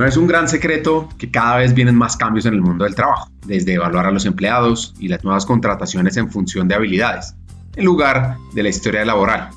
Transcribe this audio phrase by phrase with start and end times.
[0.00, 2.94] No es un gran secreto que cada vez vienen más cambios en el mundo del
[2.94, 7.34] trabajo, desde evaluar a los empleados y las nuevas contrataciones en función de habilidades,
[7.76, 9.50] en lugar de la historia laboral.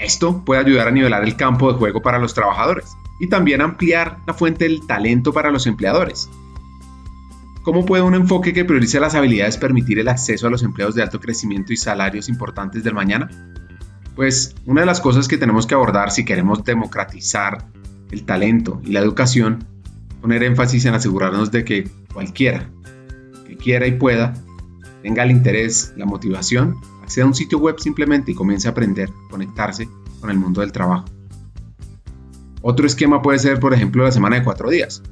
[0.00, 4.16] Esto puede ayudar a nivelar el campo de juego para los trabajadores y también ampliar
[4.26, 6.30] la fuente del talento para los empleadores.
[7.62, 11.02] ¿Cómo puede un enfoque que priorice las habilidades permitir el acceso a los empleos de
[11.02, 13.28] alto crecimiento y salarios importantes del mañana?
[14.14, 17.66] Pues una de las cosas que tenemos que abordar si queremos democratizar
[18.10, 19.64] el talento y la educación,
[20.20, 22.70] poner énfasis en asegurarnos de que cualquiera
[23.46, 24.34] que quiera y pueda,
[25.02, 29.10] tenga el interés, la motivación, acceda a un sitio web simplemente y comience a aprender,
[29.30, 29.88] conectarse
[30.20, 31.04] con el mundo del trabajo.
[32.62, 35.02] Otro esquema puede ser, por ejemplo, la semana de cuatro días,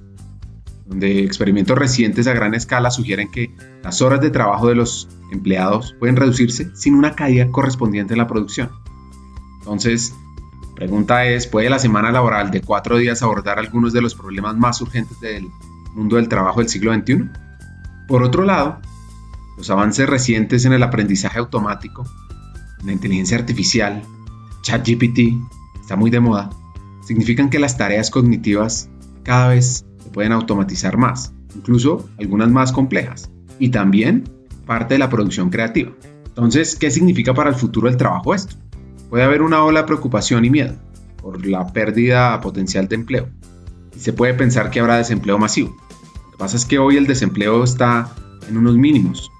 [0.87, 5.95] donde experimentos recientes a gran escala sugieren que las horas de trabajo de los empleados
[5.99, 8.71] pueden reducirse sin una caída correspondiente en la producción.
[9.61, 10.15] Entonces,
[10.75, 14.81] Pregunta es, ¿puede la semana laboral de cuatro días abordar algunos de los problemas más
[14.81, 15.49] urgentes del
[15.95, 17.31] mundo del trabajo del siglo XXI?
[18.09, 18.81] Por otro lado,
[19.57, 22.05] los avances recientes en el aprendizaje automático,
[22.81, 24.03] en la inteligencia artificial,
[24.63, 25.21] ChatGPT,
[25.81, 26.51] está muy de moda,
[27.03, 28.89] significan que las tareas cognitivas
[29.23, 34.25] cada vez se pueden automatizar más, incluso algunas más complejas, y también
[34.67, 35.93] parte de la producción creativa.
[36.27, 38.57] Entonces, ¿qué significa para el futuro del trabajo esto?
[39.15, 40.75] Puede haber una ola de preocupación y miedo
[41.23, 43.29] por la pérdida potencial de empleo.
[43.95, 45.77] Y se puede pensar que habrá desempleo masivo.
[46.25, 48.13] Lo que pasa es que hoy el desempleo está
[48.49, 49.31] en unos mínimos.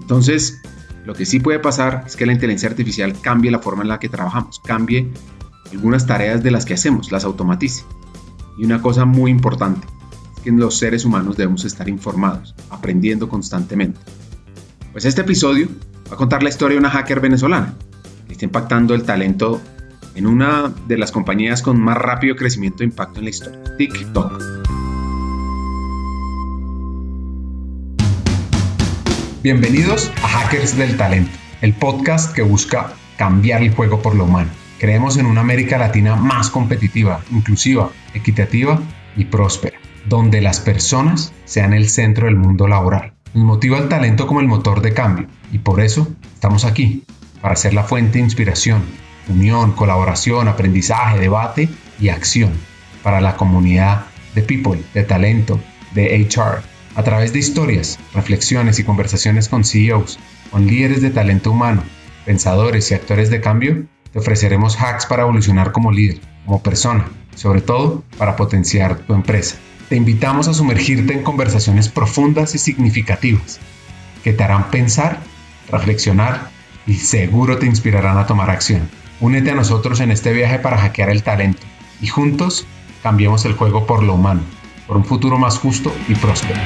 [0.00, 0.62] Entonces,
[1.04, 3.98] lo que sí puede pasar es que la inteligencia artificial cambie la forma en la
[3.98, 5.10] que trabajamos, cambie
[5.72, 7.84] algunas tareas de las que hacemos, las automatice.
[8.56, 9.84] Y una cosa muy importante
[10.36, 13.98] es que los seres humanos debemos estar informados, aprendiendo constantemente.
[14.92, 15.66] Pues este episodio
[16.08, 17.74] va a contar la historia de una hacker venezolana
[18.34, 19.60] está impactando el talento
[20.16, 24.42] en una de las compañías con más rápido crecimiento e impacto en la historia, TikTok.
[29.42, 31.30] Bienvenidos a Hackers del Talento,
[31.60, 34.50] el podcast que busca cambiar el juego por lo humano.
[34.80, 38.80] Creemos en una América Latina más competitiva, inclusiva, equitativa
[39.16, 39.78] y próspera,
[40.08, 43.14] donde las personas sean el centro del mundo laboral.
[43.32, 47.04] Nos motiva el talento como el motor de cambio y por eso estamos aquí
[47.44, 48.82] para ser la fuente de inspiración,
[49.28, 51.68] unión, colaboración, aprendizaje, debate
[52.00, 52.52] y acción
[53.02, 55.60] para la comunidad de people, de talento,
[55.92, 56.62] de HR,
[56.94, 60.18] a través de historias, reflexiones y conversaciones con CEOs,
[60.50, 61.82] con líderes de talento humano,
[62.24, 67.60] pensadores y actores de cambio, te ofreceremos hacks para evolucionar como líder, como persona, sobre
[67.60, 69.56] todo para potenciar tu empresa.
[69.90, 73.60] Te invitamos a sumergirte en conversaciones profundas y significativas
[74.22, 75.20] que te harán pensar,
[75.70, 76.53] reflexionar
[76.86, 78.88] y seguro te inspirarán a tomar acción.
[79.20, 81.62] Únete a nosotros en este viaje para hackear el talento
[82.00, 82.66] y juntos
[83.02, 84.42] cambiemos el juego por lo humano,
[84.86, 86.60] por un futuro más justo y próspero.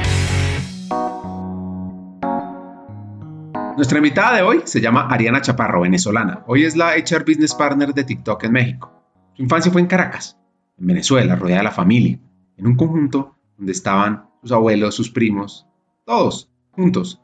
[3.76, 6.42] Nuestra invitada de hoy se llama Ariana Chaparro, venezolana.
[6.48, 8.92] Hoy es la HR Business Partner de TikTok en México.
[9.34, 10.36] Su infancia fue en Caracas,
[10.78, 12.18] en Venezuela, rodeada de la familia,
[12.56, 15.68] en un conjunto donde estaban sus abuelos, sus primos,
[16.04, 17.22] todos juntos.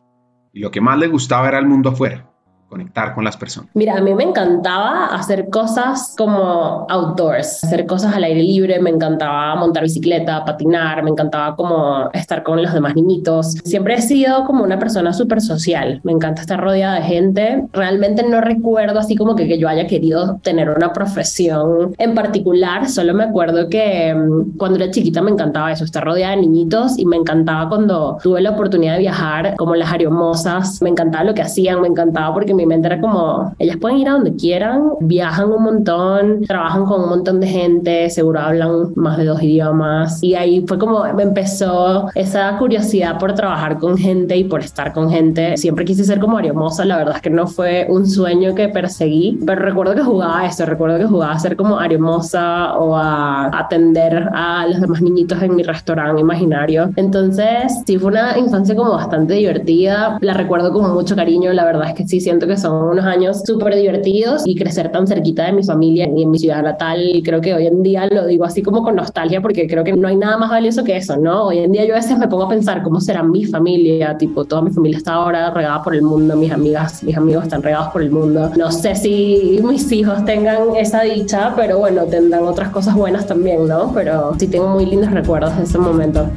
[0.53, 2.31] Y lo que más le gustaba era el mundo afuera,
[2.75, 3.71] conectar con las personas?
[3.75, 8.91] Mira, a mí me encantaba hacer cosas como outdoors, hacer cosas al aire libre, me
[8.91, 13.53] encantaba montar bicicleta, patinar, me encantaba como estar con los demás niñitos.
[13.65, 17.65] Siempre he sido como una persona súper social, me encanta estar rodeada de gente.
[17.73, 22.89] Realmente no recuerdo así como que, que yo haya querido tener una profesión en particular,
[22.89, 26.99] solo me acuerdo que mm, cuando era chiquita me encantaba eso, estar rodeada de niñitos
[26.99, 31.35] y me encantaba cuando tuve la oportunidad de viajar como las ariomosas, me encantaba lo
[31.35, 34.35] que hacían, me encantaba porque me mi mente era como, ellas pueden ir a donde
[34.35, 39.43] quieran, viajan un montón, trabajan con un montón de gente, seguro hablan más de dos
[39.43, 40.23] idiomas.
[40.23, 44.93] Y ahí fue como me empezó esa curiosidad por trabajar con gente y por estar
[44.93, 45.57] con gente.
[45.57, 49.39] Siempre quise ser como Ariomosa, la verdad es que no fue un sueño que perseguí,
[49.45, 54.29] pero recuerdo que jugaba eso, recuerdo que jugaba a ser como Ariomosa o a atender
[54.33, 56.91] a los demás niñitos en mi restaurante imaginario.
[56.97, 61.89] Entonces, sí fue una infancia como bastante divertida, la recuerdo con mucho cariño, la verdad
[61.89, 65.53] es que sí siento que son unos años súper divertidos y crecer tan cerquita de
[65.53, 68.63] mi familia y en mi ciudad natal, creo que hoy en día lo digo así
[68.63, 71.47] como con nostalgia porque creo que no hay nada más valioso que eso, ¿no?
[71.47, 74.45] Hoy en día yo a veces me pongo a pensar cómo será mi familia, tipo,
[74.45, 77.89] toda mi familia está ahora regada por el mundo, mis amigas, mis amigos están regados
[77.89, 78.51] por el mundo.
[78.57, 83.67] No sé si mis hijos tengan esa dicha, pero bueno, tendrán otras cosas buenas también,
[83.67, 83.93] ¿no?
[83.93, 86.29] Pero sí tengo muy lindos recuerdos de ese momento.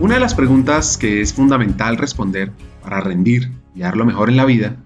[0.00, 2.50] Una de las preguntas que es fundamental responder
[2.82, 4.76] para rendir y dar lo mejor en la vida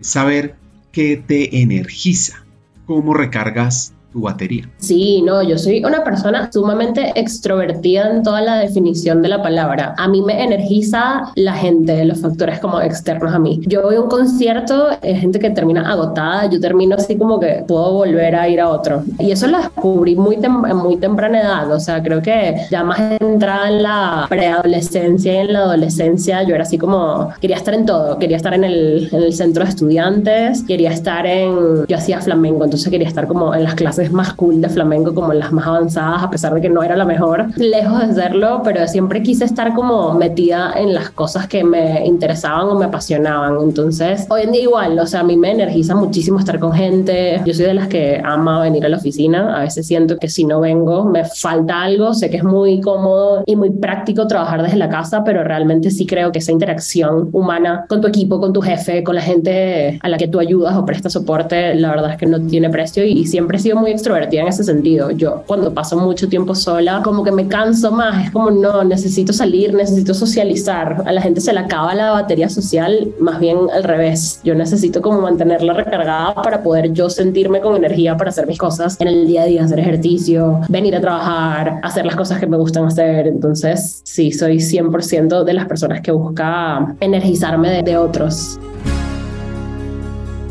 [0.00, 0.56] es saber
[0.90, 2.44] qué te energiza,
[2.86, 4.68] cómo recargas tu batería.
[4.78, 9.94] Sí, no, yo soy una persona sumamente extrovertida en toda la definición de la palabra.
[9.96, 13.60] A mí me energiza la gente, los factores como externos a mí.
[13.66, 17.64] Yo voy a un concierto, hay gente que termina agotada, yo termino así como que
[17.66, 19.02] puedo volver a ir a otro.
[19.18, 23.68] Y eso lo descubrí muy, muy temprana edad, o sea, creo que ya más entrada
[23.68, 28.18] en la preadolescencia y en la adolescencia, yo era así como, quería estar en todo,
[28.18, 32.64] quería estar en el, en el centro de estudiantes, quería estar en, yo hacía flamenco,
[32.64, 36.22] entonces quería estar como en las clases más cool de flamenco, como las más avanzadas,
[36.22, 39.74] a pesar de que no era la mejor, lejos de serlo, pero siempre quise estar
[39.74, 43.56] como metida en las cosas que me interesaban o me apasionaban.
[43.62, 47.40] Entonces, hoy en día igual, o sea, a mí me energiza muchísimo estar con gente.
[47.44, 49.56] Yo soy de las que ama venir a la oficina.
[49.56, 52.14] A veces siento que si no vengo me falta algo.
[52.14, 56.06] Sé que es muy cómodo y muy práctico trabajar desde la casa, pero realmente sí
[56.06, 60.08] creo que esa interacción humana con tu equipo, con tu jefe, con la gente a
[60.08, 63.12] la que tú ayudas o prestas soporte, la verdad es que no tiene precio y,
[63.12, 65.10] y siempre he sido muy extrovertida en ese sentido.
[65.10, 69.32] Yo cuando paso mucho tiempo sola, como que me canso más, es como no, necesito
[69.32, 71.02] salir, necesito socializar.
[71.06, 74.40] A la gente se le acaba la batería social, más bien al revés.
[74.44, 79.00] Yo necesito como mantenerla recargada para poder yo sentirme con energía para hacer mis cosas
[79.00, 82.56] en el día a día, hacer ejercicio, venir a trabajar, hacer las cosas que me
[82.56, 83.26] gustan hacer.
[83.26, 88.58] Entonces, sí, soy 100% de las personas que busca energizarme de, de otros.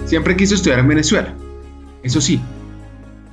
[0.05, 1.33] Siempre quiso estudiar en Venezuela.
[2.03, 2.41] Eso sí,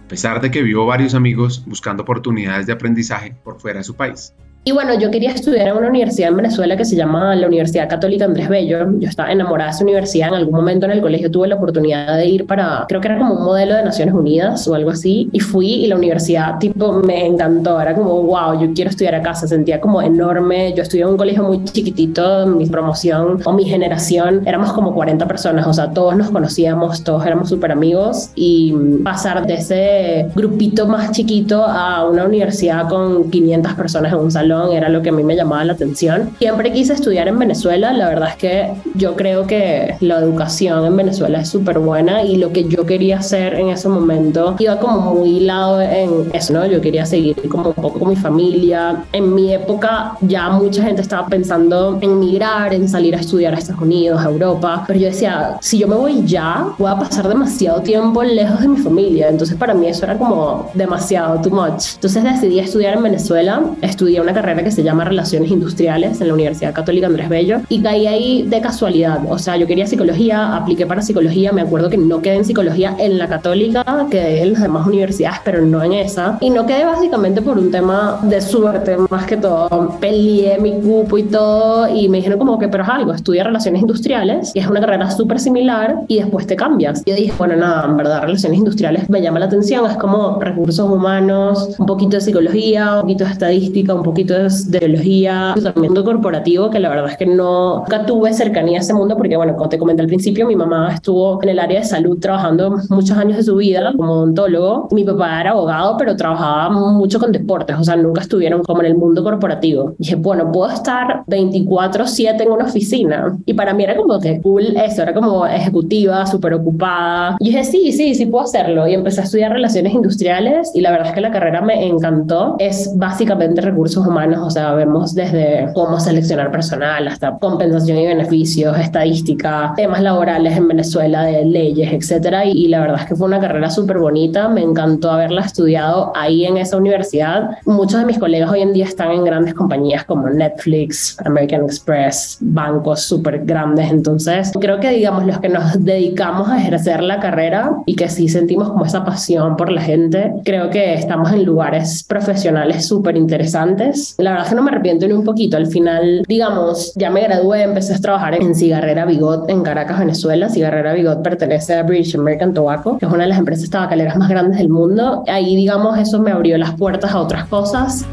[0.08, 3.94] a pesar de que vio varios amigos buscando oportunidades de aprendizaje por fuera de su
[3.94, 4.32] país.
[4.69, 7.88] Y bueno, yo quería estudiar en una universidad en Venezuela que se llama la Universidad
[7.88, 8.87] Católica Andrés Bello.
[8.99, 10.29] Yo estaba enamorada de esa universidad.
[10.29, 13.17] En algún momento en el colegio tuve la oportunidad de ir para, creo que era
[13.17, 15.31] como un modelo de Naciones Unidas o algo así.
[15.32, 17.81] Y fui y la universidad, tipo, me encantó.
[17.81, 19.35] Era como, wow, yo quiero estudiar acá.
[19.35, 20.75] Se sentía como enorme.
[20.75, 22.47] Yo estudié en un colegio muy chiquitito.
[22.47, 25.67] Mi promoción o mi generación éramos como 40 personas.
[25.67, 28.32] O sea, todos nos conocíamos, todos éramos súper amigos.
[28.35, 34.31] Y pasar de ese grupito más chiquito a una universidad con 500 personas en un
[34.31, 36.31] salón era lo que a mí me llamaba la atención.
[36.38, 40.96] Siempre quise estudiar en Venezuela, la verdad es que yo creo que la educación en
[40.96, 45.14] Venezuela es súper buena y lo que yo quería hacer en ese momento iba como
[45.14, 46.66] muy hilado en eso, ¿no?
[46.66, 49.05] Yo quería seguir como un poco con mi familia.
[49.12, 53.58] En mi época ya mucha gente estaba pensando en migrar, en salir a estudiar a
[53.58, 57.28] Estados Unidos, a Europa, pero yo decía, si yo me voy ya, voy a pasar
[57.28, 61.94] demasiado tiempo lejos de mi familia, entonces para mí eso era como demasiado, too much.
[61.94, 66.35] Entonces decidí estudiar en Venezuela, estudié una carrera que se llama Relaciones Industriales en la
[66.35, 69.19] Universidad Católica Andrés Bello y caí ahí de casualidad.
[69.29, 72.94] O sea, yo quería psicología, apliqué para psicología, me acuerdo que no quedé en psicología
[73.00, 76.38] en la Católica, quedé en las demás universidades, pero no en esa.
[76.40, 79.96] Y no quedé básicamente por un tema de suerte, más que todo.
[79.99, 83.81] Peleé mi cupo y todo y me dijeron como que, pero es algo, estudia Relaciones
[83.81, 87.02] Industriales, y es una carrera súper similar y después te cambias.
[87.05, 90.88] Yo dije, bueno, nada, en verdad, Relaciones Industriales me llama la atención, es como recursos
[90.88, 96.70] humanos, un poquito de psicología, un poquito de estadística, un poquito de biología, mundo corporativo,
[96.70, 99.69] que la verdad es que no, nunca tuve cercanía a ese mundo porque, bueno, como
[99.69, 103.36] te comenté al principio, mi mamá estuvo en el área de salud trabajando muchos años
[103.36, 104.88] de su vida como odontólogo.
[104.90, 108.86] Mi papá era abogado, pero trabajaba mucho con deportes, o sea, nunca estuvieron como en
[108.86, 109.94] el mundo corporativo.
[109.98, 113.38] Y dije, bueno, puedo estar 24/7 en una oficina.
[113.46, 117.36] Y para mí era como que cool eso, era como ejecutiva, súper ocupada.
[117.41, 118.86] Y dije, sí, sí, sí puedo hacerlo.
[118.86, 122.56] Y empecé a estudiar relaciones industriales y la verdad es que la carrera me encantó.
[122.58, 128.77] Es básicamente recursos humanos o sea, vemos desde cómo seleccionar personal hasta compensación y beneficios,
[128.79, 132.44] estadística, temas laborales en Venezuela, de leyes, etcétera.
[132.44, 136.13] Y, y la verdad es que fue una carrera súper bonita, me encantó haberla estudiado
[136.17, 137.58] ahí en esa universidad.
[137.65, 142.39] Muchos de mis colegas hoy en día están en grandes compañías como Netflix, American Express,
[142.41, 143.91] bancos súper grandes.
[143.91, 148.29] Entonces, creo que digamos los que nos dedicamos a ejercer la carrera y que sí
[148.29, 154.07] sentimos como esa pasión por la gente, creo que estamos en lugares profesionales súper interesantes
[154.19, 155.56] la verdad es que no me arrepiento ni un poquito.
[155.56, 160.48] Al final, digamos, ya me gradué, empecé a trabajar en Cigarrera Bigot en Caracas, Venezuela.
[160.48, 164.29] Cigarrera Bigot pertenece a British American Tobacco, que es una de las empresas tabacaleras más
[164.29, 165.24] grandes del mundo.
[165.29, 168.06] Ahí, digamos, eso me abrió las puertas a otras cosas.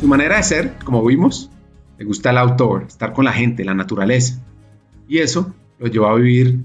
[0.00, 1.50] Su manera de ser, como vimos,
[1.98, 4.40] le gusta el outdoor, estar con la gente, la naturaleza.
[5.08, 6.58] Y eso lo llevó a vivir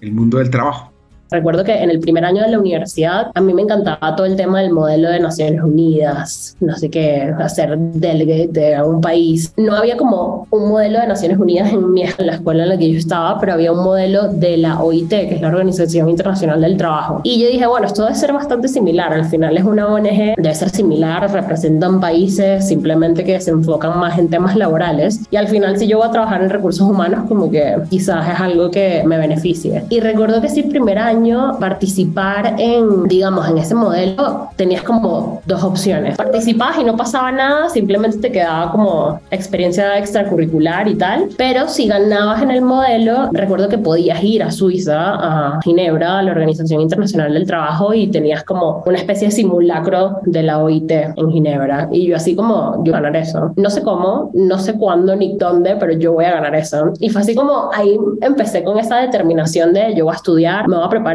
[0.00, 0.89] el mundo del trabajo.
[1.30, 4.36] Recuerdo que en el primer año de la universidad a mí me encantaba todo el
[4.36, 9.52] tema del modelo de Naciones Unidas, no sé qué, hacer delegate de un país.
[9.56, 12.90] No había como un modelo de Naciones Unidas en, mi, la escuela en la que
[12.92, 16.76] yo estaba, pero había un modelo de la OIT, que es la Organización Internacional del
[16.76, 17.20] Trabajo.
[17.22, 19.12] Y yo dije, bueno, esto debe ser bastante similar.
[19.12, 24.18] Al final es una ONG, debe ser similar, representan países simplemente que se enfocan más
[24.18, 25.20] en temas laborales.
[25.30, 28.40] Y al final, si yo voy a trabajar en recursos humanos, como que quizás es
[28.40, 29.84] algo que me beneficie.
[29.90, 35.42] Y recuerdo que sí, primer año año participar en, digamos, en ese modelo, tenías como
[35.46, 36.16] dos opciones.
[36.16, 41.88] Participabas y no pasaba nada, simplemente te quedaba como experiencia extracurricular y tal, pero si
[41.88, 46.80] ganabas en el modelo, recuerdo que podías ir a Suiza, a Ginebra, a la Organización
[46.80, 51.88] Internacional del Trabajo y tenías como una especie de simulacro de la OIT en Ginebra.
[51.92, 53.52] Y yo así como, yo ganar eso.
[53.56, 56.92] No sé cómo, no sé cuándo ni dónde, pero yo voy a ganar eso.
[56.98, 60.76] Y fue así como ahí empecé con esa determinación de yo voy a estudiar, me
[60.76, 61.09] voy a preparar,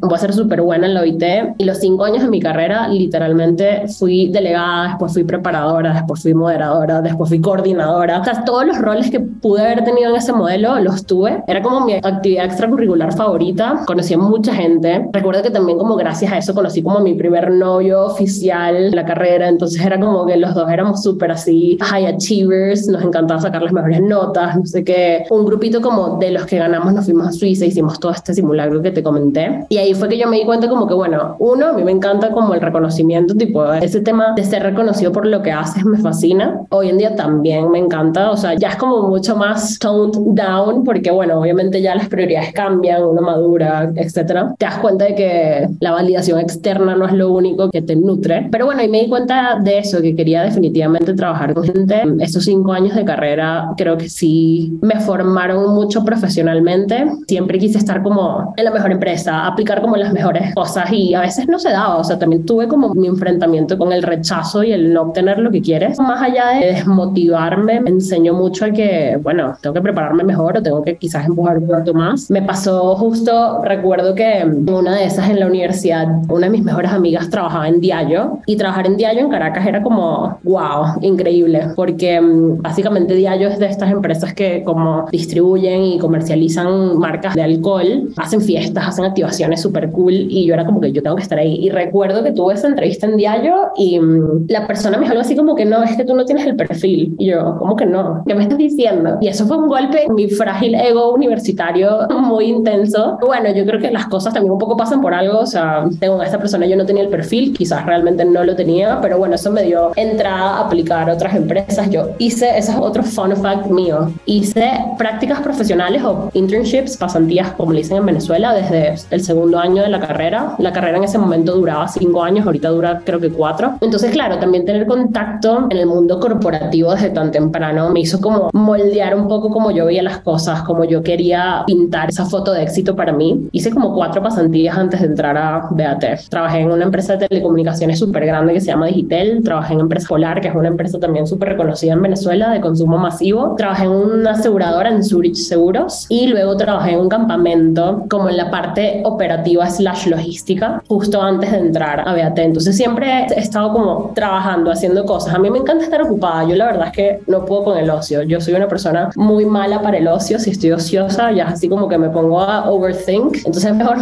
[0.00, 1.24] voy a ser súper buena en la OIT.
[1.58, 6.34] Y los cinco años de mi carrera, literalmente fui delegada, después fui preparadora, después fui
[6.34, 8.20] moderadora, después fui coordinadora.
[8.20, 11.42] O sea, todos los roles que pude haber tenido en ese modelo los tuve.
[11.46, 13.82] Era como mi actividad extracurricular favorita.
[13.86, 15.08] Conocí a mucha gente.
[15.12, 19.04] Recuerdo que también como gracias a eso conocí como mi primer novio oficial de la
[19.04, 19.48] carrera.
[19.48, 22.88] Entonces era como que los dos éramos súper así high achievers.
[22.88, 25.24] Nos encantaba sacar las mejores notas, no sé qué.
[25.30, 28.82] Un grupito como de los que ganamos nos fuimos a Suiza, hicimos todo este simulacro
[28.82, 29.37] que te comenté.
[29.68, 31.92] Y ahí fue que yo me di cuenta como que, bueno, uno, a mí me
[31.92, 35.98] encanta como el reconocimiento, tipo, ese tema de ser reconocido por lo que haces me
[35.98, 36.60] fascina.
[36.70, 40.84] Hoy en día también me encanta, o sea, ya es como mucho más toned down
[40.84, 44.54] porque, bueno, obviamente ya las prioridades cambian, uno madura, etcétera.
[44.58, 48.48] Te das cuenta de que la validación externa no es lo único que te nutre.
[48.50, 52.02] Pero bueno, y me di cuenta de eso, que quería definitivamente trabajar con gente.
[52.20, 57.06] Esos cinco años de carrera creo que sí me formaron mucho profesionalmente.
[57.26, 61.20] Siempre quise estar como en la mejor empresa, aplicar como las mejores cosas y a
[61.20, 61.96] veces no se daba.
[61.96, 65.50] O sea, también tuve como mi enfrentamiento con el rechazo y el no obtener lo
[65.50, 65.98] que quieres.
[65.98, 70.62] Más allá de desmotivarme, me enseñó mucho a que, bueno, tengo que prepararme mejor o
[70.62, 72.30] tengo que quizás empujar un poquito más.
[72.30, 76.92] Me pasó justo, recuerdo que una de esas en la universidad, una de mis mejores
[76.92, 82.20] amigas trabajaba en Diallo y trabajar en Diallo en Caracas era como, wow, increíble, porque
[82.20, 88.10] mm, básicamente Diallo es de estas empresas que como distribuyen y comercializan marcas de alcohol,
[88.16, 91.38] hacen fiestas, hacen activaciones súper cool y yo era como que yo tengo que estar
[91.38, 91.56] ahí.
[91.56, 95.36] Y recuerdo que tuve esa entrevista en Diallo y mm, la persona me dijo así
[95.36, 97.14] como que no, es que tú no tienes el perfil.
[97.18, 98.22] Y yo, ¿cómo que no?
[98.26, 99.18] ¿Qué me estás diciendo?
[99.20, 103.18] Y eso fue un golpe en mi frágil ego universitario muy intenso.
[103.20, 106.20] Bueno, yo creo que las cosas también un poco pasan por algo, o sea, tengo
[106.20, 109.34] a esta persona, yo no tenía el perfil, quizás realmente no lo tenía, pero bueno,
[109.34, 111.90] eso me dio entrada a aplicar a otras empresas.
[111.90, 117.72] Yo hice, ese es otro fun fact mío, hice prácticas profesionales o internships, pasantías, como
[117.72, 120.54] le dicen en Venezuela, desde el segundo año de la carrera.
[120.58, 123.74] La carrera en ese momento duraba cinco años, ahorita dura creo que cuatro.
[123.80, 128.50] Entonces, claro, también tener contacto en el mundo corporativo desde tan temprano me hizo como
[128.52, 132.62] moldear un poco como yo veía las cosas, como yo quería pintar esa foto de
[132.62, 133.48] éxito para mí.
[133.52, 136.04] Hice como cuatro pasantías antes de entrar a BAT.
[136.28, 140.08] Trabajé en una empresa de telecomunicaciones súper grande que se llama Digitel, trabajé en Empresa
[140.08, 143.90] Polar, que es una empresa también súper reconocida en Venezuela de consumo masivo, trabajé en
[143.90, 148.87] una aseguradora en Zurich Seguros y luego trabajé en un campamento como en la parte
[149.04, 152.38] operativa slash logística justo antes de entrar a BAT.
[152.38, 155.34] Entonces siempre he estado como trabajando, haciendo cosas.
[155.34, 156.44] A mí me encanta estar ocupada.
[156.44, 158.22] Yo la verdad es que no puedo con el ocio.
[158.22, 160.38] Yo soy una persona muy mala para el ocio.
[160.38, 163.36] Si estoy ociosa, ya así como que me pongo a overthink.
[163.38, 163.98] Entonces es mejor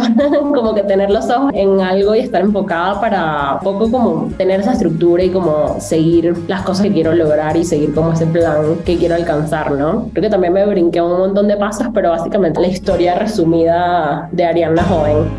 [0.53, 4.73] como que tener los ojos en algo y estar enfocada para poco como tener esa
[4.73, 8.97] estructura y como seguir las cosas que quiero lograr y seguir como ese plan que
[8.97, 10.09] quiero alcanzar, ¿no?
[10.13, 14.45] Creo que también me brinqué un montón de pasos, pero básicamente la historia resumida de
[14.45, 15.29] Ariana joven.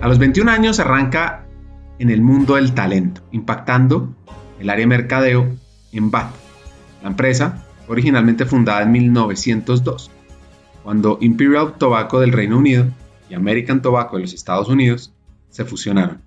[0.00, 1.46] A los 21 años arranca
[1.98, 4.14] en el mundo del talento, impactando
[4.58, 5.48] el área de mercadeo
[5.92, 6.32] en BAT.
[7.02, 10.10] La empresa, originalmente fundada en 1902,
[10.82, 12.86] cuando Imperial Tobacco del Reino Unido
[13.28, 15.12] y American Tobacco de los Estados Unidos
[15.48, 16.22] se fusionaron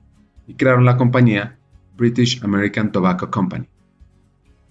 [0.47, 1.57] y crearon la compañía
[1.97, 3.67] British American Tobacco Company.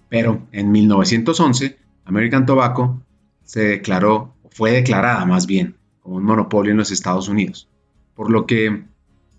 [0.09, 3.01] Pero en 1911, American Tobacco
[3.43, 7.67] se declaró, fue declarada más bien, como un monopolio en los Estados Unidos,
[8.15, 8.85] por lo que el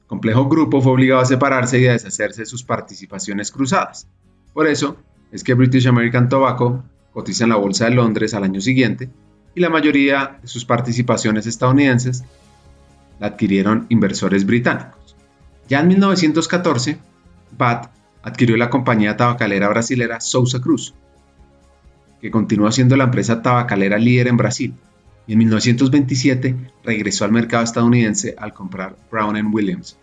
[0.06, 4.06] complejo grupo fue obligado a separarse y a deshacerse de sus participaciones cruzadas.
[4.52, 4.98] Por eso
[5.32, 9.08] es que British American Tobacco cotiza en la Bolsa de Londres al año siguiente
[9.54, 12.22] y la mayoría de sus participaciones estadounidenses
[13.18, 15.16] la adquirieron inversores británicos.
[15.66, 16.98] Ya en 1914,
[17.56, 17.90] BAT
[18.22, 20.94] adquirió la compañía tabacalera brasilera Sousa Cruz,
[22.20, 24.74] que continúa siendo la empresa tabacalera líder en Brasil,
[25.26, 26.54] y en 1927
[26.84, 29.96] regresó al mercado estadounidense al comprar Brown Williams.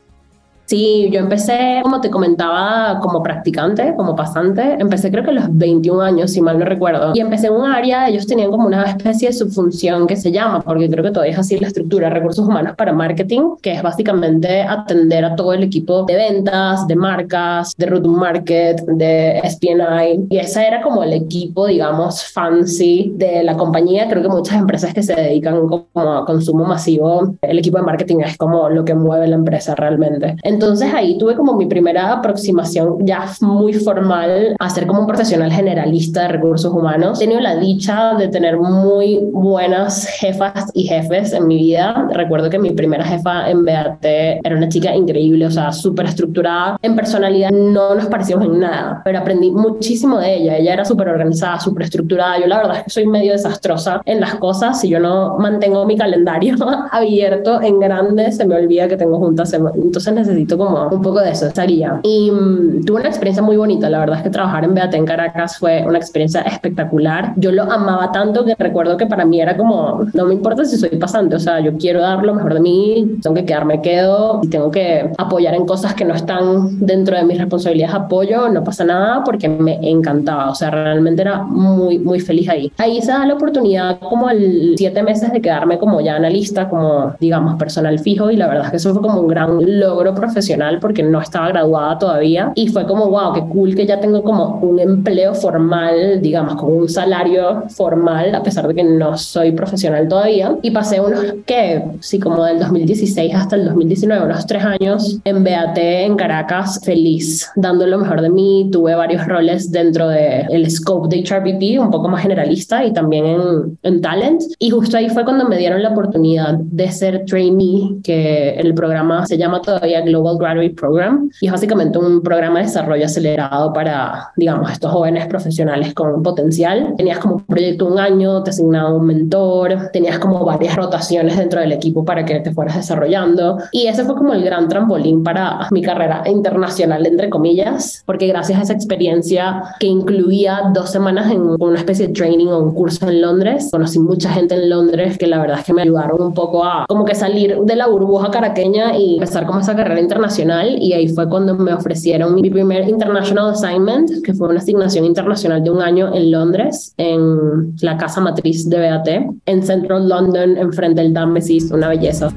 [0.66, 4.78] Sí, yo empecé, como te comentaba, como practicante, como pasante.
[4.80, 7.12] Empecé creo que a los 21 años, si mal no recuerdo.
[7.14, 10.62] Y empecé en un área, ellos tenían como una especie de subfunción que se llama,
[10.62, 14.62] porque creo que todavía es así la estructura, recursos humanos para marketing, que es básicamente
[14.62, 20.28] atender a todo el equipo de ventas, de marcas, de route market, de SPNI.
[20.30, 24.08] Y ese era como el equipo, digamos, fancy de la compañía.
[24.08, 28.20] Creo que muchas empresas que se dedican como a consumo masivo, el equipo de marketing
[28.22, 30.36] es como lo que mueve la empresa realmente.
[30.44, 30.63] Entonces
[30.94, 36.24] ahí tuve como mi primera aproximación ya muy formal a ser como un profesional generalista
[36.24, 37.20] de recursos humanos.
[37.20, 42.08] He tenido la dicha de tener muy buenas jefas y jefes en mi vida.
[42.12, 46.78] Recuerdo que mi primera jefa en BAT era una chica increíble, o sea, súper estructurada.
[46.82, 50.58] En personalidad no nos parecíamos en nada, pero aprendí muchísimo de ella.
[50.58, 52.40] Ella era súper organizada, súper estructurada.
[52.40, 54.80] Yo la verdad es que soy medio desastrosa en las cosas.
[54.80, 56.56] Si yo no mantengo mi calendario
[56.92, 59.54] abierto en grande, se me olvida que tengo juntas.
[59.54, 62.00] Entonces necesito como un poco de eso, esa guía.
[62.04, 65.06] Y mm, tuve una experiencia muy bonita, la verdad es que trabajar en Beate en
[65.06, 67.34] Caracas fue una experiencia espectacular.
[67.38, 70.78] Yo lo amaba tanto que recuerdo que para mí era como, no me importa si
[70.78, 74.42] soy pasante, o sea, yo quiero dar lo mejor de mí, tengo que quedarme quedo
[74.44, 78.64] y tengo que apoyar en cosas que no están dentro de mis responsabilidades, apoyo, no
[78.64, 82.72] pasa nada porque me encantaba, o sea, realmente era muy, muy feliz ahí.
[82.78, 87.14] Ahí se da la oportunidad como el siete meses de quedarme como ya analista, como
[87.20, 90.33] digamos personal fijo y la verdad es que eso fue como un gran logro profesional
[90.34, 94.24] profesional porque no estaba graduada todavía y fue como, wow, qué cool que ya tengo
[94.24, 99.52] como un empleo formal, digamos, con un salario formal, a pesar de que no soy
[99.52, 100.58] profesional todavía.
[100.62, 105.44] Y pasé unos, que sí, como del 2016 hasta el 2019, unos tres años en
[105.44, 108.70] BAT en Caracas, feliz, dando lo mejor de mí.
[108.72, 113.26] Tuve varios roles dentro del el scope de HRBP, un poco más generalista y también
[113.26, 114.42] en, en talent.
[114.58, 119.26] Y justo ahí fue cuando me dieron la oportunidad de ser trainee, que el programa
[119.28, 123.74] se llama todavía Global Global Graduate Program y es básicamente un programa de desarrollo acelerado
[123.74, 126.94] para, digamos, estos jóvenes profesionales con potencial.
[126.98, 131.60] Tenías como un proyecto un año, te asignaba un mentor, tenías como varias rotaciones dentro
[131.60, 135.68] del equipo para que te fueras desarrollando y ese fue como el gran trampolín para
[135.72, 141.42] mi carrera internacional, entre comillas, porque gracias a esa experiencia que incluía dos semanas en
[141.60, 145.28] una especie de training o un curso en Londres, conocí mucha gente en Londres que
[145.28, 148.32] la verdad es que me ayudaron un poco a como que salir de la burbuja
[148.32, 152.50] caraqueña y empezar como esa carrera internacional internacional y ahí fue cuando me ofrecieron mi
[152.50, 157.98] primer International Assignment, que fue una asignación internacional de un año en Londres, en la
[157.98, 159.08] casa matriz de BAT,
[159.46, 162.30] en Central London, enfrente del Támesis, una belleza.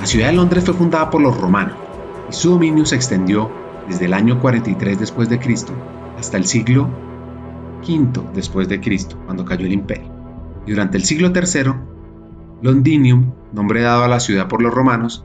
[0.00, 1.74] La ciudad de Londres fue fundada por los romanos
[2.30, 3.50] y su dominio se extendió
[3.88, 5.72] desde el año 43 después de Cristo
[6.16, 6.88] hasta el siglo
[7.86, 10.12] V después de Cristo, cuando cayó el imperio.
[10.64, 11.91] Y durante el siglo III
[12.62, 15.24] Londinium, nombre dado a la ciudad por los romanos,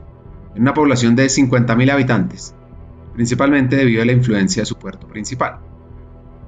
[0.56, 2.54] en una población de 50.000 habitantes,
[3.14, 5.60] principalmente debido a la influencia de su puerto principal.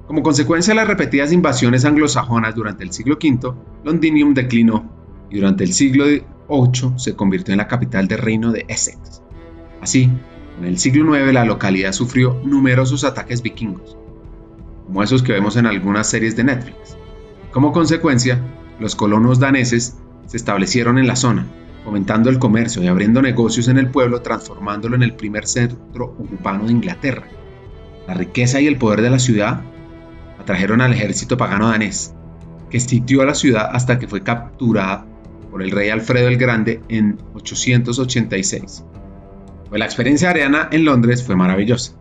[0.05, 3.53] Como consecuencia de las repetidas invasiones anglosajonas durante el siglo V,
[3.85, 4.91] Londinium declinó
[5.29, 9.21] y durante el siglo VIII se convirtió en la capital del reino de Essex.
[9.81, 10.11] Así,
[10.59, 13.97] en el siglo IX la localidad sufrió numerosos ataques vikingos,
[14.85, 16.97] como esos que vemos en algunas series de Netflix.
[17.53, 18.41] Como consecuencia,
[18.77, 19.97] los colonos daneses
[20.31, 21.45] se establecieron en la zona,
[21.83, 26.67] fomentando el comercio y abriendo negocios en el pueblo, transformándolo en el primer centro urbano
[26.67, 27.27] de Inglaterra.
[28.07, 29.59] La riqueza y el poder de la ciudad
[30.39, 32.15] atrajeron al ejército pagano danés,
[32.69, 35.05] que sitió a la ciudad hasta que fue capturada
[35.51, 38.85] por el rey Alfredo el Grande en 886.
[39.67, 42.00] Pues la experiencia ariana en Londres fue maravillosa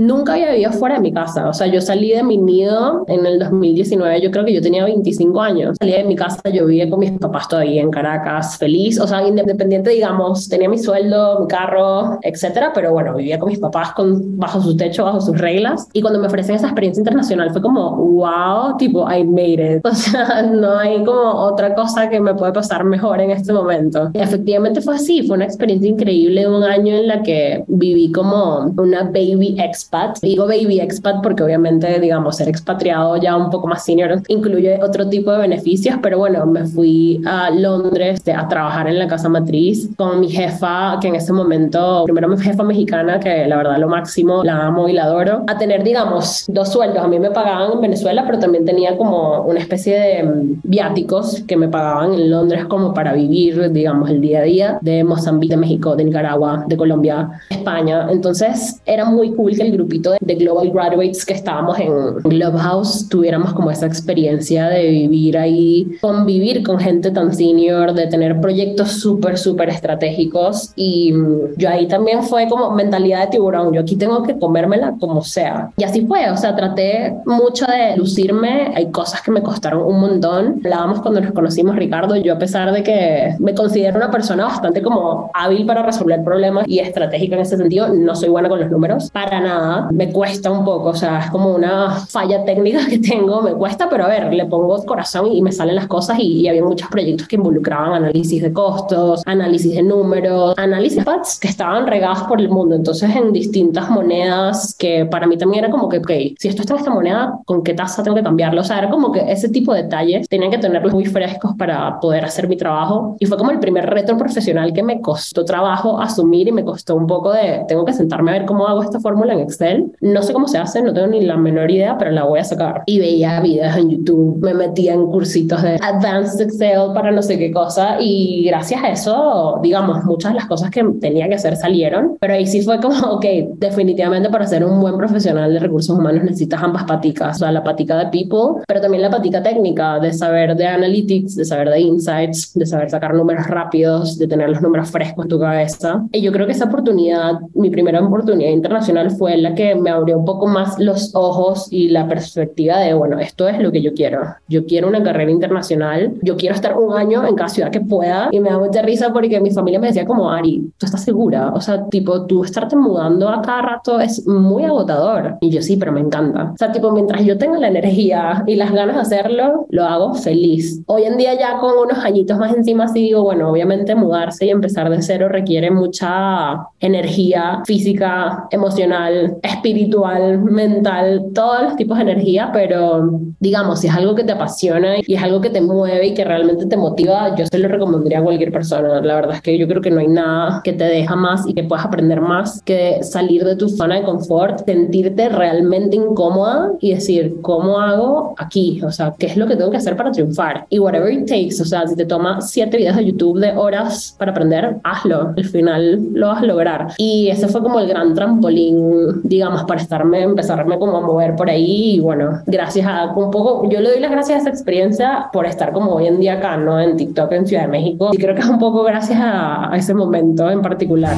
[0.00, 1.48] nunca había vivido fuera de mi casa.
[1.48, 4.84] O sea, yo salí de mi nido en el 2019, yo creo que yo tenía
[4.84, 5.76] 25 años.
[5.78, 9.26] Salí de mi casa, yo vivía con mis papás todavía en Caracas, feliz, o sea,
[9.26, 14.38] independiente, digamos, tenía mi sueldo, mi carro, etcétera, pero bueno, vivía con mis papás con,
[14.38, 15.86] bajo su techo, bajo sus reglas.
[15.92, 19.86] Y cuando me ofrecen esa experiencia internacional fue como, wow, tipo, I made it.
[19.90, 24.10] O sea, no hay como otra cosa que me puede pasar mejor en este momento.
[24.14, 28.72] Y efectivamente fue así, fue una experiencia increíble, un año en la que viví como
[28.78, 29.56] una baby
[29.90, 34.78] expat Digo baby expat porque obviamente, digamos, ser expatriado ya un poco más senior incluye
[34.82, 39.28] otro tipo de beneficios, pero bueno, me fui a Londres a trabajar en la casa
[39.28, 43.78] matriz con mi jefa, que en ese momento, primero mi jefa mexicana, que la verdad
[43.78, 47.02] lo máximo, la amo y la adoro, a tener, digamos, dos sueldos.
[47.02, 51.42] A mí me pagaban en Venezuela, pero también tenía como una especie de mm, viáticos
[51.46, 55.54] que me pagaban en Londres como para vivir, digamos, el día a día de Mozambique,
[55.54, 58.06] de México, de Nicaragua, de Colombia, España.
[58.10, 63.52] Entonces era muy cool que el grupito de Global Graduates que estábamos en Clubhouse tuviéramos
[63.52, 69.38] como esa experiencia de vivir ahí, convivir con gente tan senior, de tener proyectos súper,
[69.38, 70.72] súper estratégicos.
[70.76, 74.94] Y mm, yo ahí también fue como mentalidad de tiburón, yo aquí tengo que comérmela
[74.98, 75.70] como sea.
[75.76, 80.00] Y así fue, o sea, traté mucho de lucirme, hay cosas que me costaron un
[80.00, 80.60] montón.
[80.64, 84.82] Hablábamos cuando nos conocimos, Ricardo, yo a pesar de que me considero una persona bastante
[84.82, 88.70] como hábil para resolver problemas y estratégica en ese sentido, no soy buena con los
[88.70, 89.59] números, para nada,
[89.90, 93.88] me cuesta un poco, o sea, es como una falla técnica que tengo, me cuesta,
[93.88, 97.28] pero a ver, le pongo corazón y me salen las cosas y, había muchos proyectos
[97.28, 102.48] que involucraban análisis de costos, análisis de números, análisis pads que estaban regados por el
[102.48, 106.62] mundo, entonces en distintas monedas que para mí también era como que, ok, si esto
[106.62, 108.60] está en esta moneda, ¿con qué tasa tengo que cambiarlo?
[108.60, 112.00] O sea, era como que ese tipo de detalles tenían que tenerlos muy frescos para
[112.00, 116.00] poder hacer mi trabajo y fue como el primer reto profesional que me costó trabajo
[116.00, 119.00] asumir y me costó un poco de, tengo que sentarme a ver cómo hago esta
[119.00, 122.10] fórmula en Excel, no sé cómo se hace, no tengo ni la menor idea, pero
[122.10, 122.82] la voy a sacar.
[122.86, 127.38] Y veía videos en YouTube, me metía en cursitos de Advanced Excel para no sé
[127.38, 131.56] qué cosa y gracias a eso, digamos, muchas de las cosas que tenía que hacer
[131.56, 133.24] salieron, pero ahí sí fue como, ok,
[133.56, 137.62] definitivamente para ser un buen profesional de recursos humanos necesitas ambas paticas, o sea, la
[137.62, 141.80] patica de people, pero también la patica técnica de saber de analytics, de saber de
[141.80, 146.06] insights, de saber sacar números rápidos, de tener los números frescos en tu cabeza.
[146.12, 150.18] Y yo creo que esa oportunidad, mi primera oportunidad internacional fue la que me abrió
[150.18, 153.94] un poco más los ojos y la perspectiva de, bueno, esto es lo que yo
[153.94, 154.20] quiero.
[154.48, 158.28] Yo quiero una carrera internacional, yo quiero estar un año en cada ciudad que pueda
[158.30, 161.52] y me da mucha risa porque mi familia me decía como, Ari, ¿tú estás segura?
[161.54, 165.36] O sea, tipo, tú estarte mudando a cada rato es muy agotador.
[165.40, 166.52] Y yo sí, pero me encanta.
[166.54, 170.14] O sea, tipo, mientras yo tenga la energía y las ganas de hacerlo, lo hago
[170.14, 170.82] feliz.
[170.86, 174.50] Hoy en día ya con unos añitos más encima sí digo, bueno, obviamente mudarse y
[174.50, 182.50] empezar de cero requiere mucha energía física, emocional, espiritual, mental, todos los tipos de energía,
[182.52, 186.14] pero digamos, si es algo que te apasiona y es algo que te mueve y
[186.14, 189.00] que realmente te motiva, yo se lo recomendaría a cualquier persona.
[189.00, 191.54] La verdad es que yo creo que no hay nada que te deja más y
[191.54, 196.94] que puedas aprender más que salir de tu zona de confort, sentirte realmente incómoda y
[196.94, 198.80] decir, ¿cómo hago aquí?
[198.84, 200.66] O sea, ¿qué es lo que tengo que hacer para triunfar?
[200.70, 204.14] Y whatever it takes, o sea, si te toma siete videos de YouTube de horas
[204.18, 205.32] para aprender, hazlo.
[205.36, 206.88] Al final lo vas a lograr.
[206.98, 211.48] Y ese fue como el gran trampolín, digamos, para estarme, empezarme como a mover por
[211.50, 211.96] ahí.
[211.96, 215.46] Y bueno, gracias a un poco, yo le doy las gracias a esa experiencia por
[215.46, 216.80] estar como hoy en día acá, ¿no?
[216.80, 218.10] En TikTok en Ciudad de México.
[218.12, 221.16] Y creo que es un poco gracias a, ese momento en particular.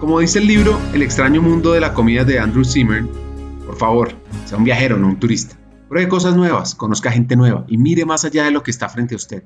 [0.00, 3.08] Como dice el libro El extraño mundo de la comida de Andrew Zimmern,
[3.64, 4.12] por favor,
[4.44, 5.56] sea un viajero, no un turista.
[5.88, 9.14] Pruebe cosas nuevas, conozca gente nueva y mire más allá de lo que está frente
[9.14, 9.44] a usted.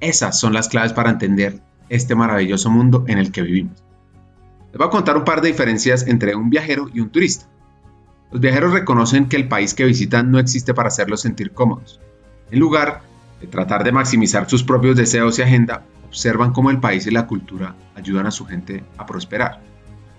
[0.00, 3.85] Esas son las claves para entender este maravilloso mundo en el que vivimos.
[4.76, 7.46] Les voy a contar un par de diferencias entre un viajero y un turista.
[8.30, 11.98] Los viajeros reconocen que el país que visitan no existe para hacerlos sentir cómodos.
[12.50, 13.00] En lugar
[13.40, 17.26] de tratar de maximizar sus propios deseos y agenda, observan cómo el país y la
[17.26, 19.62] cultura ayudan a su gente a prosperar.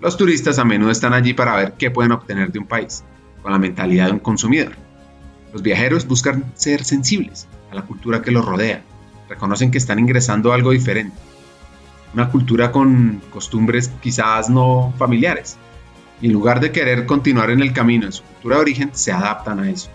[0.00, 3.04] Los turistas a menudo están allí para ver qué pueden obtener de un país,
[3.44, 4.72] con la mentalidad de un consumidor.
[5.52, 8.82] Los viajeros buscan ser sensibles a la cultura que los rodea,
[9.28, 11.16] reconocen que están ingresando algo diferente,
[12.14, 15.56] una cultura con costumbres quizás no familiares,
[16.20, 19.12] y en lugar de querer continuar en el camino en su cultura de origen, se
[19.12, 19.90] adaptan a eso.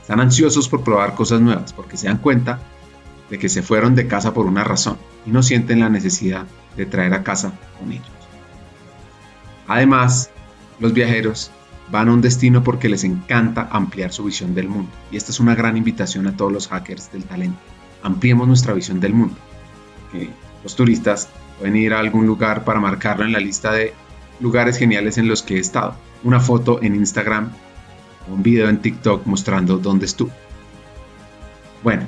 [0.00, 2.60] Están ansiosos por probar cosas nuevas porque se dan cuenta
[3.30, 6.44] de que se fueron de casa por una razón y no sienten la necesidad
[6.76, 8.06] de traer a casa con ellos.
[9.66, 10.30] Además,
[10.78, 11.50] los viajeros
[11.90, 14.90] van a un destino porque les encanta ampliar su visión del mundo.
[15.10, 17.58] Y esta es una gran invitación a todos los hackers del talento.
[18.02, 19.36] Ampliemos nuestra visión del mundo.
[20.62, 23.92] los turistas pueden ir a algún lugar para marcarlo en la lista de
[24.40, 25.96] lugares geniales en los que he estado.
[26.22, 27.50] Una foto en Instagram,
[28.28, 30.32] un video en TikTok mostrando dónde estuve.
[31.82, 32.04] Bueno,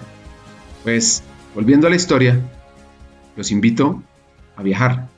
[0.84, 1.22] pues
[1.54, 2.40] volviendo a la historia,
[3.36, 4.02] los invito
[4.56, 5.08] a viajar,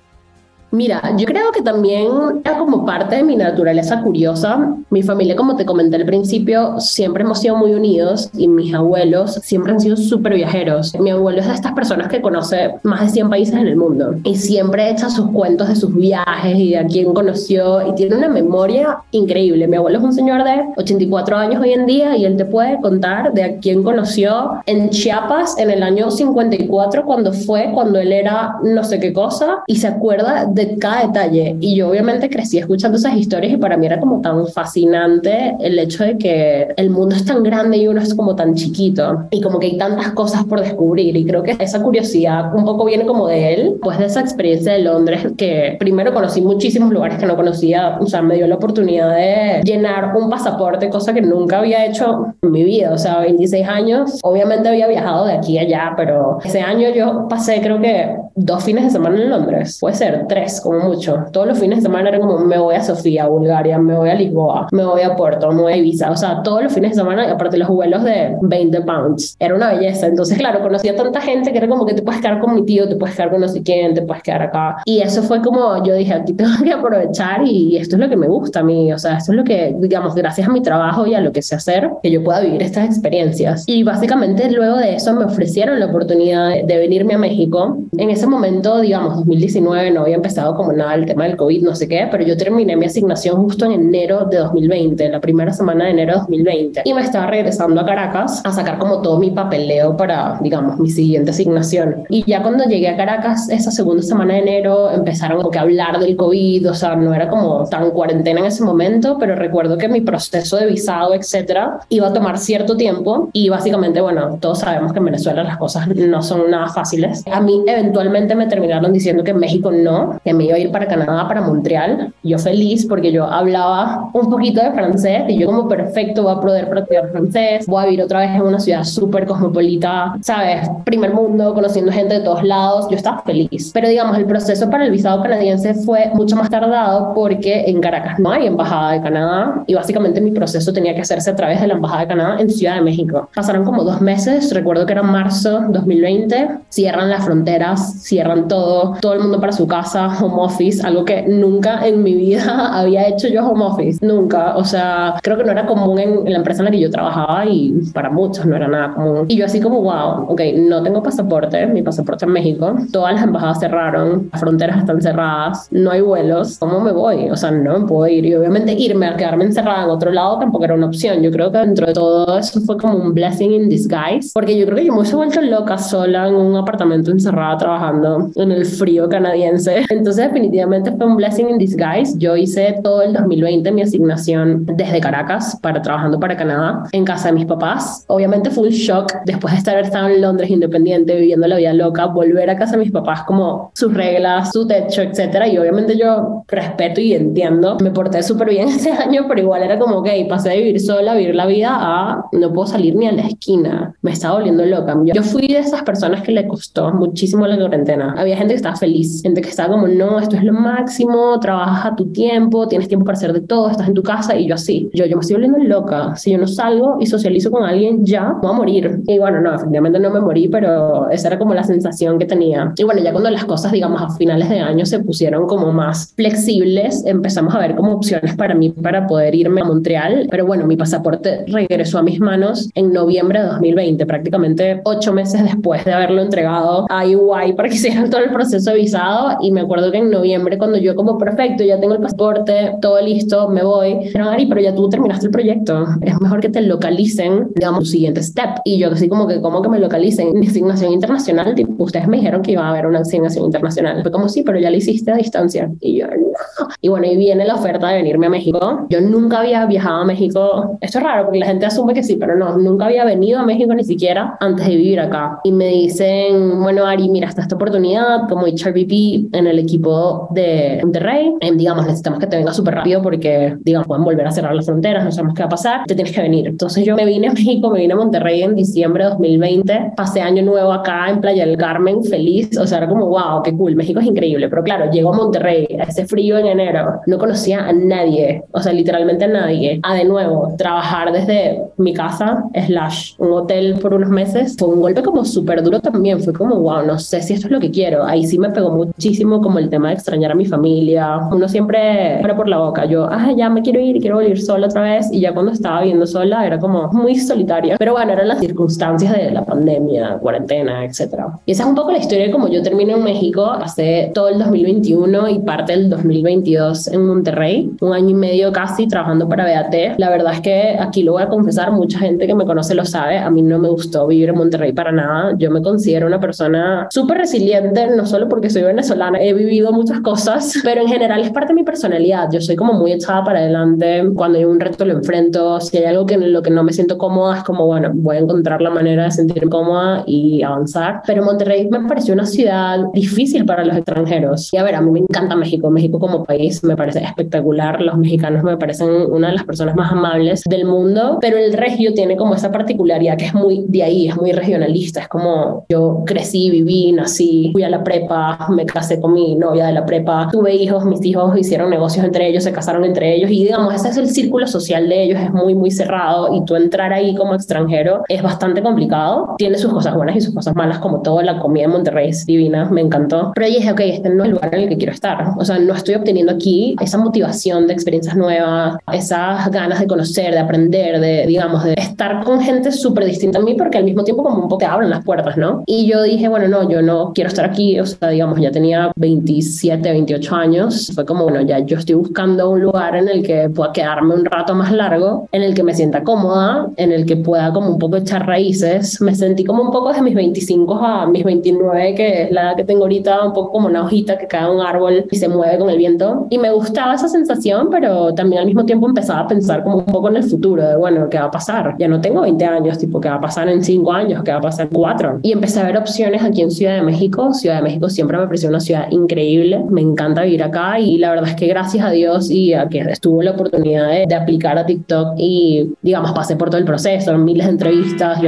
[0.71, 2.09] Mira, yo creo que también
[2.45, 4.77] era como parte de mi naturaleza curiosa.
[4.91, 9.35] Mi familia, como te comenté al principio, siempre hemos sido muy unidos y mis abuelos
[9.43, 10.95] siempre han sido súper viajeros.
[11.01, 14.17] Mi abuelo es de estas personas que conoce más de 100 países en el mundo
[14.25, 18.17] y siempre echa sus cuentos de sus viajes y de a quién conoció y tiene
[18.17, 19.67] una memoria increíble.
[19.69, 22.79] Mi abuelo es un señor de 84 años hoy en día y él te puede
[22.81, 28.13] contar de a quién conoció en Chiapas en el año 54 cuando fue, cuando él
[28.13, 31.57] era no sé qué cosa y se acuerda de cada detalle.
[31.61, 35.79] Y yo obviamente crecí escuchando esas historias y para mí era como tan fascinante el
[35.79, 39.27] hecho de que el mundo es tan grande y uno es como tan chiquito.
[39.31, 41.17] Y como que hay tantas cosas por descubrir.
[41.17, 44.73] Y creo que esa curiosidad un poco viene como de él, pues de esa experiencia
[44.73, 48.57] de Londres que primero conocí muchísimos lugares que no conocía, o sea, me dio la
[48.57, 53.21] oportunidad de llenar un pasaporte, cosa que nunca había hecho en mi vida, o sea,
[53.21, 57.81] 26 años, obviamente había viajado de aquí a allá, pero ese año yo pasé creo
[57.81, 61.79] que dos fines de semana en Londres, puede ser tres como mucho, todos los fines
[61.79, 65.03] de semana era como me voy a Sofía, Bulgaria, me voy a Lisboa, me voy
[65.03, 67.69] a Puerto, me voy a Ibiza, o sea, todos los fines de semana, aparte los
[67.69, 71.87] vuelos de 20 pounds, era una belleza, entonces claro, conocía tanta gente que era como
[71.87, 74.03] que te puedes quedar con mi tío, te puedes quedar con no sé quién, te
[74.03, 77.97] puedes quedar acá, y eso fue como, yo dije, aquí tengo que aprovechar y esto
[77.97, 80.49] es lo que me gusta a mí, o sea, esto es lo que, digamos, gracias
[80.49, 83.65] a mi trabajo y a lo que sé hacer, que yo pueda vivir estas experiencias.
[83.67, 87.79] Y básicamente luego de eso me ofrecieron la oportunidad de venirme a México.
[87.97, 91.75] En ese momento, digamos, 2019, no había empezado como nada el tema del COVID, no
[91.75, 95.85] sé qué, pero yo terminé mi asignación justo en enero de 2020, la primera semana
[95.85, 96.83] de enero de 2020.
[96.85, 100.91] Y me estaba regresando a Caracas a sacar como todo mi papeleo para, digamos, mi
[100.91, 102.05] siguiente asignación.
[102.09, 105.63] Y ya cuando llegué a Caracas, esa segunda semana de enero, empezaron como que a
[105.63, 109.77] hablar del COVID, o sea, no era como tan cuarentena en ese momento, pero recuerdo
[109.79, 114.61] que mi proceso de visado, etcétera, iba a tomar cierto tiempo y básicamente, bueno, todos
[114.61, 117.25] sabemos que en Venezuela las cosas no son nada fáciles.
[117.31, 120.71] A mí eventualmente me terminaron diciendo que en México no, que me iba a ir
[120.71, 122.13] para Canadá, para Montreal.
[122.23, 126.41] Yo feliz porque yo hablaba un poquito de francés y yo como perfecto voy a
[126.41, 130.69] poder practicar francés, voy a vivir otra vez en una ciudad súper cosmopolita, ¿sabes?
[130.85, 133.71] Primer mundo, conociendo gente de todos lados, yo estaba feliz.
[133.73, 138.19] Pero digamos, el proceso para el visado canadiense fue mucho más tardado porque en Caracas
[138.19, 141.69] no hay embajada de Canadá y básicamente mi proceso tenía que hacerse a través de
[141.69, 143.31] la embajada de Canadá en Ciudad de México.
[143.35, 149.15] Pasaron como dos meses, recuerdo que era marzo 2020, cierran las fronteras, cierran todo, todo
[149.15, 153.29] el mundo para su casa, home office, algo que nunca en mi vida había hecho
[153.29, 156.61] yo home office, nunca, o sea, creo que no era común en, en la empresa
[156.61, 159.27] en la que yo trabajaba y para muchos no era nada común.
[159.29, 163.23] Y yo así como, wow, ok, no tengo pasaporte, mi pasaporte en México, todas las
[163.23, 167.31] embajadas cerraron, las fronteras están cerradas, no hay vuelos, ¿cómo me voy?
[167.31, 168.25] O sea, no me puedo ir.
[168.25, 171.23] Y obviamente irme a quedarme encerrada en otro lado tampoco era una opción.
[171.23, 174.67] Yo creo que dentro de todo eso fue como un blessing in disguise, porque yo
[174.67, 178.65] creo que yo me hubiese vuelto loca sola en un apartamento encerrada trabajando en el
[178.65, 179.85] frío canadiense.
[179.91, 182.17] Entonces definitivamente fue un blessing in disguise.
[182.19, 187.29] Yo hice todo el 2020 mi asignación desde Caracas para trabajando para Canadá en casa
[187.29, 188.05] de mis papás.
[188.09, 192.07] Obviamente fue un shock después de estar estado en Londres independiente, viviendo la vida loca,
[192.07, 195.49] volver a casa de mis papás como sus reglas, su techo, etcétera.
[195.49, 197.77] Y obviamente yo respeto y entiendo.
[197.83, 201.15] Me porté súper bien ese año, pero igual era como, ok, pasé de vivir sola,
[201.15, 203.95] vivir la vida a no puedo salir ni a la esquina.
[204.03, 204.97] Me estaba volviendo loca.
[205.15, 208.15] Yo fui de esas personas que le costó muchísimo la cuarentena.
[208.17, 211.93] Había gente que estaba feliz, gente que estaba como, no, esto es lo máximo, trabajas
[211.93, 214.55] a tu tiempo, tienes tiempo para hacer de todo, estás en tu casa y yo
[214.55, 214.91] así.
[214.93, 216.17] Yo, yo me estoy volviendo loca.
[216.17, 218.98] Si yo no salgo y socializo con alguien, ya voy a morir.
[219.09, 222.75] Y bueno, no, efectivamente no me morí, pero esa era como la sensación que tenía.
[222.77, 226.13] Y bueno, ya cuando las cosas, digamos, a finales de año se pusieron como más
[226.15, 230.29] flexibles, empezamos a ver como opciones para mí para poder irme a Montreal.
[230.31, 235.43] Pero bueno, mi pasaporte regresó a mis manos en noviembre de 2020, prácticamente ocho meses
[235.43, 239.39] después de haberlo entregado a EY para que hicieran todo el proceso de visado.
[239.41, 243.01] Y me acuerdo que en noviembre, cuando yo como perfecto, ya tengo el pasaporte, todo
[243.01, 246.61] listo, me voy, dijeron, Ari, pero ya tú terminaste el proyecto, es mejor que te
[246.61, 248.61] localicen, digamos, tu siguiente step.
[248.67, 250.39] Y yo así como que, ¿cómo que me localicen?
[250.39, 254.03] Mi asignación internacional, tipo, ustedes me dijeron que iba a haber una asignación internacional.
[254.03, 255.71] Fue como, sí, pero ya la hiciste a distancia.
[255.81, 256.69] Y yo, no.
[256.81, 258.87] Y bueno, y viene la oferta de venirme a México.
[258.91, 260.79] Yo nunca había viajado a México.
[260.81, 263.45] Esto es raro porque la gente asume que sí, pero no, nunca había venido a
[263.45, 265.41] México ni siquiera antes de vivir acá.
[265.45, 270.81] Y me dicen, bueno, Ari, mira, está esta oportunidad como HRVP en el equipo de
[270.83, 271.35] Monterrey.
[271.41, 274.67] Eh, digamos, necesitamos que te venga súper rápido porque, digamos, pueden volver a cerrar las
[274.67, 276.49] fronteras, no sabemos qué va a pasar, te tienes que venir.
[276.49, 280.21] Entonces yo me vine a México, me vine a Monterrey en diciembre de 2020, pasé
[280.21, 283.75] año nuevo acá en Playa del Carmen, feliz, o sea, era como, wow, qué cool,
[283.75, 287.67] México es increíble, pero claro, llego a Monterrey, a ese frío en enero, no conocía
[287.67, 289.81] a nadie, o sea, literalmente a nadie.
[289.83, 294.81] A de nuevo, trabajar desde mi casa, slash, un hotel por unos meses, fue un
[294.81, 297.71] golpe como súper duro también, fue como, wow, no sé si esto es lo que
[297.71, 298.05] quiero.
[298.05, 301.19] Ahí sí me pegó muchísimo como el tema de extrañar a mi familia.
[301.31, 304.67] Uno siempre fuera por la boca, yo, ah, ya me quiero ir, quiero volver sola
[304.67, 307.77] otra vez, y ya cuando estaba viviendo sola era como muy solitaria.
[307.79, 311.25] Pero bueno, eran las circunstancias circunstancias de la pandemia, cuarentena, etc.
[311.47, 314.29] Y esa es un poco la historia de cómo yo terminé en México, hace todo
[314.29, 319.45] el 2021 y parte del 2022 en Monterrey, un año y medio casi trabajando para
[319.45, 319.99] BAT.
[319.99, 322.85] La verdad es que aquí lo voy a confesar, mucha gente que me conoce lo
[322.85, 325.35] sabe, a mí no me gustó vivir en Monterrey para nada.
[325.39, 330.01] Yo me considero una persona súper resiliente, no solo porque soy venezolana, he vivido muchas
[330.01, 332.29] cosas, pero en general es parte de mi personalidad.
[332.31, 335.85] Yo soy como muy echada para adelante, cuando hay un reto lo enfrento, si hay
[335.85, 338.58] algo que en lo que no me siento cómoda es como, bueno, voy a encontrar
[338.61, 341.03] la manera de sentirme cómoda y avanzar.
[341.07, 344.53] Pero Monterrey me pareció una ciudad difícil para los extranjeros.
[344.53, 347.97] Y a ver, a mí me encanta México, México como país me parece espectacular, los
[347.97, 352.17] mexicanos me parecen una de las personas más amables del mundo, pero el regio tiene
[352.17, 356.51] como esa particularidad que es muy de ahí, es muy regionalista, es como yo crecí,
[356.51, 360.55] viví, nací, fui a la prepa, me casé con mi novia de la prepa, tuve
[360.55, 363.31] hijos, mis hijos hicieron negocios entre ellos, se casaron entre ellos.
[363.31, 366.35] Y digamos, ese es el círculo social de ellos, es muy, muy cerrado.
[366.35, 370.35] Y tú entrar ahí como extranjero es bastante complicado, tiene sus cosas buenas y sus
[370.35, 373.73] cosas malas, como todo, la comida en Monterrey es divina, me encantó, pero yo dije,
[373.73, 375.95] ok, este no es el lugar en el que quiero estar, o sea, no estoy
[375.95, 381.65] obteniendo aquí esa motivación de experiencias nuevas, esas ganas de conocer, de aprender, de, digamos,
[381.65, 384.59] de estar con gente súper distinta a mí porque al mismo tiempo como un poco
[384.59, 385.63] te abren las puertas, ¿no?
[385.67, 388.91] Y yo dije, bueno, no, yo no quiero estar aquí, o sea, digamos, ya tenía
[388.97, 393.49] 27, 28 años, fue como, bueno, ya yo estoy buscando un lugar en el que
[393.49, 397.17] pueda quedarme un rato más largo, en el que me sienta cómoda, en el que
[397.17, 399.01] pueda como un poco echar raíces.
[399.01, 402.57] Me sentí como un poco desde mis 25 a mis 29, que es la edad
[402.57, 405.29] que tengo ahorita, un poco como una hojita que cae en un árbol y se
[405.29, 406.27] mueve con el viento.
[406.31, 409.85] Y me gustaba esa sensación, pero también al mismo tiempo empezaba a pensar como un
[409.85, 411.75] poco en el futuro, de bueno, ¿qué va a pasar?
[411.79, 414.23] Ya no tengo 20 años, tipo, ¿qué va a pasar en 5 años?
[414.23, 415.21] ¿Qué va a pasar en 4?
[415.23, 417.35] Y empecé a ver opciones aquí en Ciudad de México.
[417.35, 421.11] Ciudad de México siempre me pareció una ciudad increíble, me encanta vivir acá y la
[421.11, 424.59] verdad es que gracias a Dios y a que estuvo la oportunidad de, de aplicar
[424.59, 428.28] a TikTok y, digamos, pasé por todo el proceso, miles de entrevistas, yo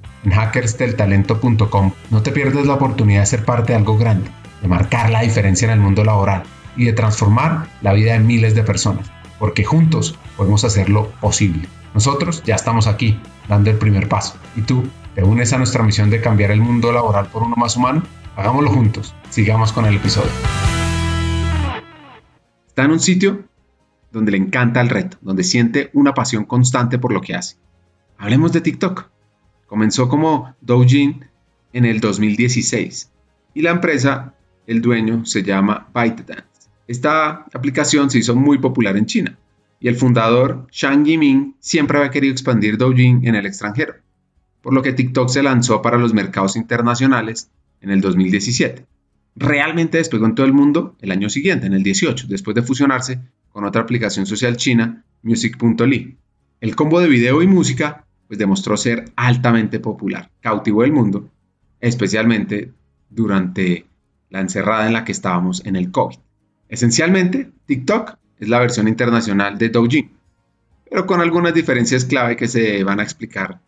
[0.23, 1.91] en hackersdeltalento.com.
[2.09, 4.29] No te pierdas la oportunidad de ser parte de algo grande,
[4.61, 6.43] de marcar la diferencia en el mundo laboral
[6.75, 11.67] y de transformar la vida de miles de personas porque juntos podemos hacerlo posible.
[11.95, 14.35] Nosotros ya estamos aquí, dando el primer paso.
[14.55, 14.83] ¿Y tú
[15.15, 18.03] te unes a nuestra misión de cambiar el mundo laboral por uno más humano?
[18.35, 19.15] Hagámoslo juntos.
[19.31, 20.29] Sigamos con el episodio.
[22.67, 23.45] Está en un sitio
[24.11, 27.55] donde le encanta el reto, donde siente una pasión constante por lo que hace.
[28.19, 29.09] Hablemos de TikTok.
[29.71, 31.23] Comenzó como Doujin
[31.71, 33.09] en el 2016
[33.53, 34.35] y la empresa,
[34.67, 36.67] el dueño, se llama ByteDance.
[36.89, 39.37] Esta aplicación se hizo muy popular en China
[39.79, 43.93] y el fundador Shang Yiming siempre había querido expandir Douyin en el extranjero,
[44.61, 48.85] por lo que TikTok se lanzó para los mercados internacionales en el 2017.
[49.37, 53.21] Realmente despegó en todo el mundo el año siguiente, en el 18, después de fusionarse
[53.53, 56.17] con otra aplicación social china, Music.ly.
[56.59, 61.29] El combo de video y música pues demostró ser altamente popular, cautivó el mundo,
[61.81, 62.71] especialmente
[63.09, 63.85] durante
[64.29, 66.15] la encerrada en la que estábamos en el COVID.
[66.69, 70.11] Esencialmente, TikTok es la versión internacional de Douyin,
[70.89, 73.59] pero con algunas diferencias clave que se van a explicar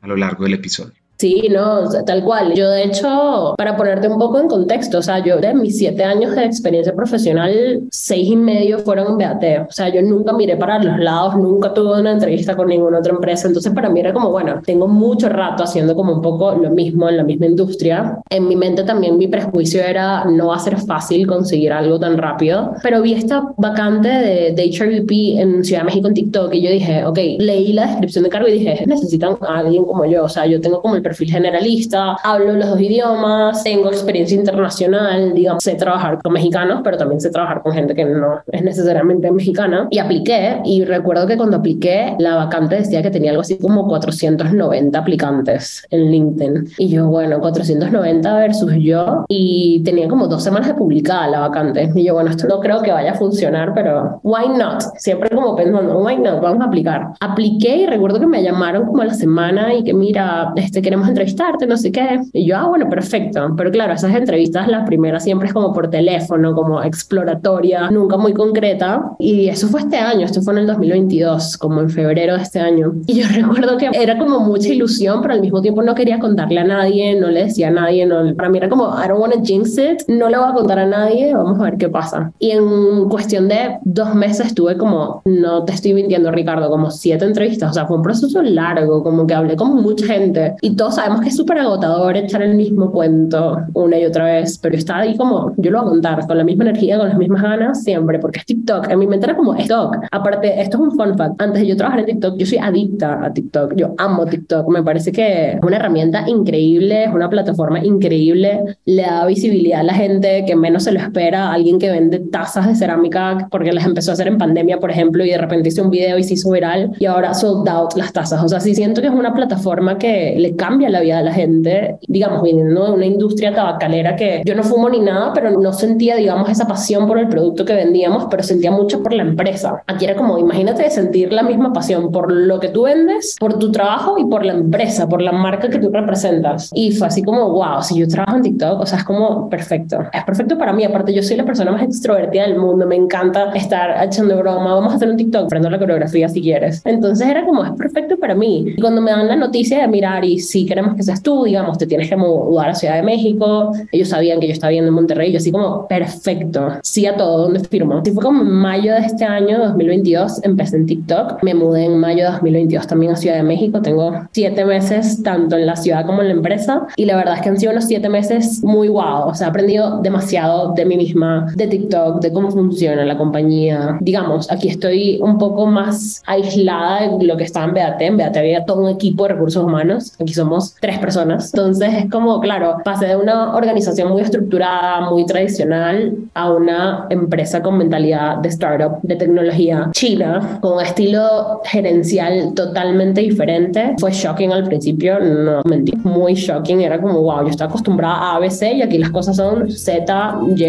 [0.00, 0.94] a lo largo del episodio.
[1.18, 2.52] Sí, no, tal cual.
[2.54, 6.04] Yo, de hecho, para ponerte un poco en contexto, o sea, yo de mis siete
[6.04, 9.42] años de experiencia profesional, seis y medio fueron BAT.
[9.68, 13.14] O sea, yo nunca miré para los lados, nunca tuve una entrevista con ninguna otra
[13.14, 13.48] empresa.
[13.48, 17.08] Entonces, para mí era como, bueno, tengo mucho rato haciendo como un poco lo mismo
[17.08, 18.18] en la misma industria.
[18.28, 22.18] En mi mente también mi prejuicio era no va a ser fácil conseguir algo tan
[22.18, 22.74] rápido.
[22.82, 26.70] Pero vi esta vacante de, de HRVP en Ciudad de México en TikTok y yo
[26.70, 30.24] dije, ok, leí la descripción de cargo y dije, necesitan a alguien como yo.
[30.24, 35.34] O sea, yo tengo como el perfil generalista, hablo los dos idiomas, tengo experiencia internacional,
[35.34, 39.30] digamos, sé trabajar con mexicanos, pero también sé trabajar con gente que no es necesariamente
[39.30, 39.86] mexicana.
[39.90, 43.86] Y apliqué, y recuerdo que cuando apliqué, la vacante decía que tenía algo así como
[43.86, 46.70] 490 aplicantes en LinkedIn.
[46.78, 51.92] Y yo, bueno, 490 versus yo, y tenía como dos semanas de publicada la vacante.
[51.94, 54.82] Y yo, bueno, esto no creo que vaya a funcionar, pero why not?
[54.96, 56.40] Siempre como pensando, why not?
[56.40, 57.12] Vamos a aplicar.
[57.20, 60.95] Apliqué y recuerdo que me llamaron como a la semana y que mira, este queremos
[60.96, 62.20] queremos entrevistarte, no sé qué.
[62.32, 63.54] Y yo, ah, bueno, perfecto.
[63.56, 68.32] Pero claro, esas entrevistas, la primera siempre es como por teléfono, como exploratoria, nunca muy
[68.32, 69.12] concreta.
[69.18, 72.60] Y eso fue este año, esto fue en el 2022, como en febrero de este
[72.60, 72.94] año.
[73.06, 76.60] Y yo recuerdo que era como mucha ilusión, pero al mismo tiempo no quería contarle
[76.60, 79.34] a nadie, no le decía a nadie, no, para mí era como, I don't want
[79.34, 82.32] to jinx it, no le voy a contar a nadie, vamos a ver qué pasa.
[82.38, 87.24] Y en cuestión de dos meses tuve como, no te estoy mintiendo Ricardo, como siete
[87.24, 90.98] entrevistas, o sea, fue un proceso largo, como que hablé con mucha gente y todos
[90.98, 95.00] sabemos que es súper agotador echar el mismo cuento una y otra vez, pero estaba
[95.00, 97.82] ahí como, yo lo voy a contar con la misma energía, con las mismas ganas,
[97.82, 99.96] siempre, porque es TikTok, en mi mente era como TikTok.
[100.12, 103.24] Aparte, esto es un fun fact, antes de yo trabajar en TikTok, yo soy adicta
[103.24, 107.84] a TikTok, yo amo TikTok, me parece que es una herramienta increíble, es una plataforma
[107.84, 112.20] increíble, le da visibilidad a la gente que menos se lo espera, alguien que vende
[112.20, 115.68] tazas de cerámica porque las empezó a hacer en pandemia, por ejemplo, y de repente
[115.68, 118.40] hizo un video y se hizo viral y ahora sold out las tazas.
[118.44, 121.32] O sea, sí siento que es una plataforma que le cambia la vida a la
[121.32, 125.72] gente, digamos, viniendo de una industria tabacalera que yo no fumo ni nada, pero no
[125.72, 129.82] sentía, digamos, esa pasión por el producto que vendíamos, pero sentía mucho por la empresa.
[129.86, 133.72] Aquí era como, imagínate sentir la misma pasión por lo que tú vendes, por tu
[133.72, 136.70] trabajo y por la empresa, por la marca que tú representas.
[136.74, 139.98] Y fue así como, wow, si yo trabajo en TikTok, o sea, es como perfecto.
[140.12, 140.84] Es perfecto para mí.
[140.84, 142.86] Aparte, yo soy la persona más extrovertida del mundo.
[142.86, 144.74] Me encanta estar echando broma.
[144.74, 146.82] Vamos a hacer un TikTok, prendo la coreografía si quieres.
[146.84, 148.74] Entonces era como, es perfecto para mí.
[148.76, 151.78] Y cuando me dan la noticia de mirar y si queremos que seas tú, digamos,
[151.78, 154.94] te tienes que mudar a Ciudad de México, ellos sabían que yo estaba viendo en
[154.94, 157.98] Monterrey, yo así como, perfecto, sí a todo, ¿dónde firmo?
[157.98, 161.98] Así fue como en mayo de este año, 2022, empecé en TikTok, me mudé en
[161.98, 166.06] mayo de 2022 también a Ciudad de México, tengo siete meses tanto en la ciudad
[166.06, 168.88] como en la empresa y la verdad es que han sido unos siete meses muy
[168.88, 173.16] guau, o sea, he aprendido demasiado de mí misma, de TikTok, de cómo funciona la
[173.16, 173.98] compañía.
[174.00, 178.00] Digamos, aquí estoy un poco más aislada de lo que estaba en BAT.
[178.02, 180.14] En había todo un equipo de recursos humanos.
[180.20, 181.52] Aquí somos tres personas.
[181.54, 187.62] Entonces es como, claro, pasé de una organización muy estructurada, muy tradicional, a una empresa
[187.62, 193.94] con mentalidad de startup, de tecnología china, con un estilo gerencial totalmente diferente.
[193.98, 196.80] Fue shocking al principio, no mentí, muy shocking.
[196.80, 200.64] Era como, wow, yo estoy acostumbrada a ABC y aquí las cosas son Z, Y.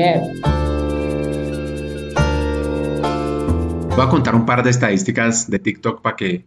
[3.96, 6.46] Voy a contar un par de estadísticas de TikTok para que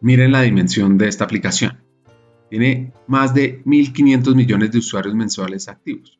[0.00, 1.87] miren la dimensión de esta aplicación.
[2.50, 6.18] Tiene más de 1.500 millones de usuarios mensuales activos,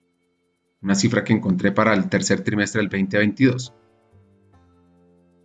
[0.83, 3.75] una cifra que encontré para el tercer trimestre del 2022.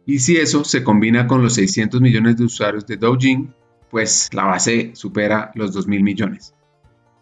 [0.06, 3.54] Y si eso se combina con los 600 millones de usuarios de Douyin,
[3.90, 6.54] pues la base supera los 2.000 millones.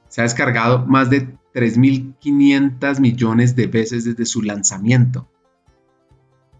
[0.07, 5.31] Se ha descargado más de 3.500 millones de veces desde su lanzamiento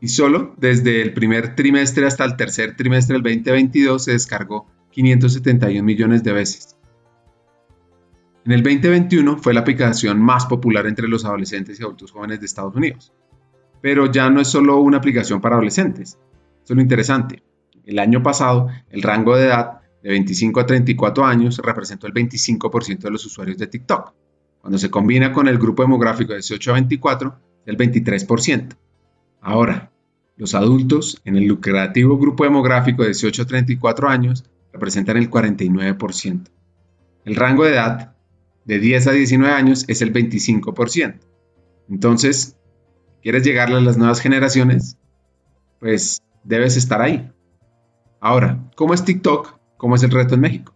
[0.02, 5.84] y solo desde el primer trimestre hasta el tercer trimestre del 2022 se descargó 571
[5.84, 6.70] millones de veces.
[8.43, 12.47] En el 2021 fue la aplicación más popular entre los adolescentes y adultos jóvenes de
[12.47, 13.13] Estados Unidos.
[13.81, 16.17] Pero ya no es solo una aplicación para adolescentes.
[16.63, 17.43] Eso es lo interesante.
[17.85, 22.99] El año pasado, el rango de edad de 25 a 34 años representó el 25%
[22.99, 24.13] de los usuarios de TikTok.
[24.59, 27.35] Cuando se combina con el grupo demográfico de 18 a 24,
[27.67, 28.75] el 23%.
[29.41, 29.91] Ahora,
[30.37, 36.49] los adultos en el lucrativo grupo demográfico de 18 a 34 años representan el 49%.
[37.25, 38.15] El rango de edad
[38.66, 41.20] de 10 a 19 años es el 25%.
[41.89, 42.57] Entonces,
[43.22, 44.97] ¿quieres llegarle a las nuevas generaciones?
[45.80, 47.32] Pues debes estar ahí.
[48.20, 49.59] Ahora, ¿cómo es TikTok?
[49.78, 50.74] ¿Cómo es el reto en México?